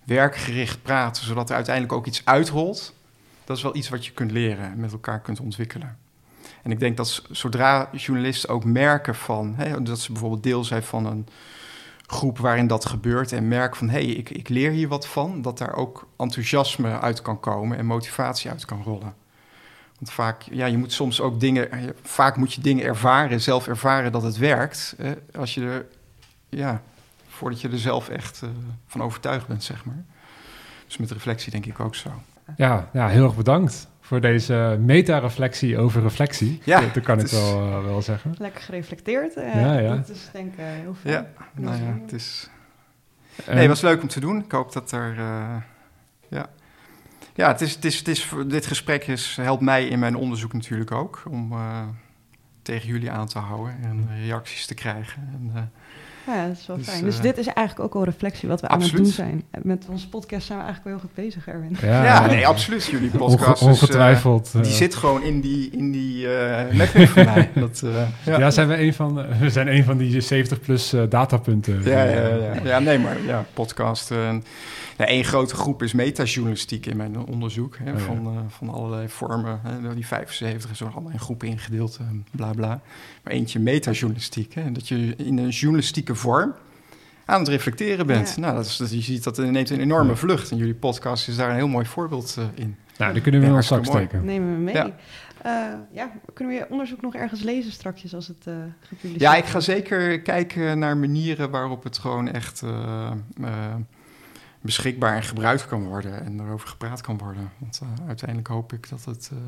[0.04, 2.94] werkgericht praten, zodat er uiteindelijk ook iets uitrolt.
[3.44, 5.98] Dat is wel iets wat je kunt leren en met elkaar kunt ontwikkelen.
[6.62, 10.82] En ik denk dat zodra journalisten ook merken van, hè, dat ze bijvoorbeeld deel zijn
[10.82, 11.26] van een
[12.06, 15.42] groep waarin dat gebeurt en merken van, hé, hey, ik, ik leer hier wat van,
[15.42, 19.14] dat daar ook enthousiasme uit kan komen en motivatie uit kan rollen.
[19.94, 24.12] Want vaak, ja, je moet soms ook dingen, vaak moet je dingen ervaren, zelf ervaren
[24.12, 24.96] dat het werkt.
[25.34, 25.86] Als je er,
[26.48, 26.82] ja,
[27.28, 28.48] voordat je er zelf echt eh,
[28.86, 30.04] van overtuigd bent, zeg maar.
[30.86, 32.10] Dus met reflectie denk ik ook zo.
[32.56, 36.60] Ja, ja heel erg bedankt voor deze meta-reflectie over reflectie.
[36.64, 38.34] Ja, dat, dat kan ik wel, eh, wel zeggen.
[38.38, 39.34] Lekker gereflecteerd.
[39.36, 39.96] eh, Ja, ja.
[39.96, 41.14] Dat is denk ik eh, heel fijn.
[41.14, 42.50] Ja, nou ja, het is...
[43.46, 44.44] Nee, het was leuk om te doen.
[44.44, 45.56] Ik hoop dat er, eh,
[46.28, 46.46] ja...
[47.34, 50.52] Ja, het is, het is, het is, dit gesprek is, helpt mij in mijn onderzoek
[50.52, 51.22] natuurlijk ook...
[51.28, 51.82] om eh,
[52.62, 55.28] tegen jullie aan te houden en reacties te krijgen.
[55.32, 55.62] En, eh,
[56.26, 57.04] Ja, dat is wel Dus, fijn.
[57.04, 59.42] Dus eh, dit is eigenlijk ook al reflectie wat we aan het doen zijn.
[59.62, 61.76] Met onze podcast zijn we eigenlijk wel heel goed bezig, Erwin.
[61.90, 62.84] Ja, ja, nee, absoluut.
[62.84, 64.52] Jullie podcast Onge- is, eh, ongetwijfeld.
[64.52, 67.50] die eh, zit gewoon in die, in die eh mapping van mij.
[67.62, 67.82] Dat,
[68.24, 68.38] ja.
[68.38, 68.50] ja.
[68.50, 71.82] zijn we, een van, de- we zijn een van die 70-plus datapunten.
[71.84, 72.52] Ja, ja, ja.
[72.64, 74.10] ja, nee, maar ja, podcast.
[74.96, 77.76] Ja, één grote groep is metajournalistiek in mijn onderzoek.
[77.76, 78.04] Hè, Oh, ja.
[78.04, 79.60] van, eh, van allerlei vormen.
[79.62, 82.80] Hè, die 75 is er allemaal in groepen ingedeeld, eh, bla bla.
[83.22, 84.54] Maar eentje metajournalistiek.
[84.54, 86.54] Hè, dat je in een journalistieke vorm
[87.24, 88.32] aan het reflecteren bent.
[88.34, 88.40] Ja.
[88.40, 90.50] Nou, dat is, dat, je ziet dat neemt een enorme vlucht.
[90.50, 92.76] En jullie podcast is daar een heel mooi voorbeeld eh, in.
[92.98, 94.24] Nou, die kunnen we zak hartstikke steken.
[94.24, 94.74] Nemen we mee.
[94.74, 94.92] Ja.
[95.44, 95.86] Ja.
[95.92, 99.44] ja, kunnen we je onderzoek nog ergens lezen straks als het eh gepubliceerd Ja, ik
[99.44, 102.62] ga zeker kijken naar manieren waarop het gewoon echt
[104.64, 107.50] beschikbaar en gebruikt kan worden en erover gepraat kan worden.
[107.58, 109.38] Want eh, uiteindelijk hoop ik dat het, eh,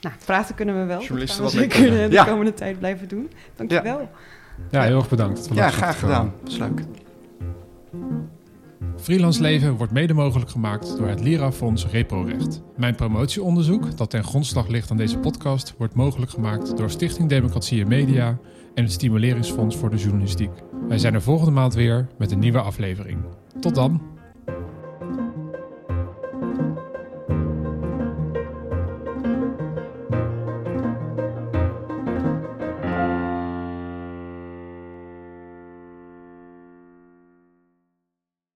[0.00, 1.00] Nou, praten kunnen we wel.
[1.00, 2.10] Journalisten dat wat gaan we mee zeker kunnen.
[2.10, 2.24] de Ja.
[2.24, 3.30] komende tijd blijven doen.
[3.56, 4.08] Dankjewel.
[4.70, 5.48] Ja, heel erg bedankt.
[5.52, 6.32] Ja, graag gedaan.
[6.42, 6.82] Dat is leuk.
[8.96, 12.60] Freelance Leven wordt mede mogelijk gemaakt door het Lira-fonds Reprorecht.
[12.76, 17.82] Mijn promotieonderzoek, dat ten grondslag ligt aan deze podcast, wordt mogelijk gemaakt door Stichting Democratie
[17.82, 18.38] en Media
[18.74, 20.50] en het Stimuleringsfonds voor de Journalistiek.
[20.88, 23.18] Wij zijn er volgende maand weer met een nieuwe aflevering.
[23.60, 24.02] Tot dan!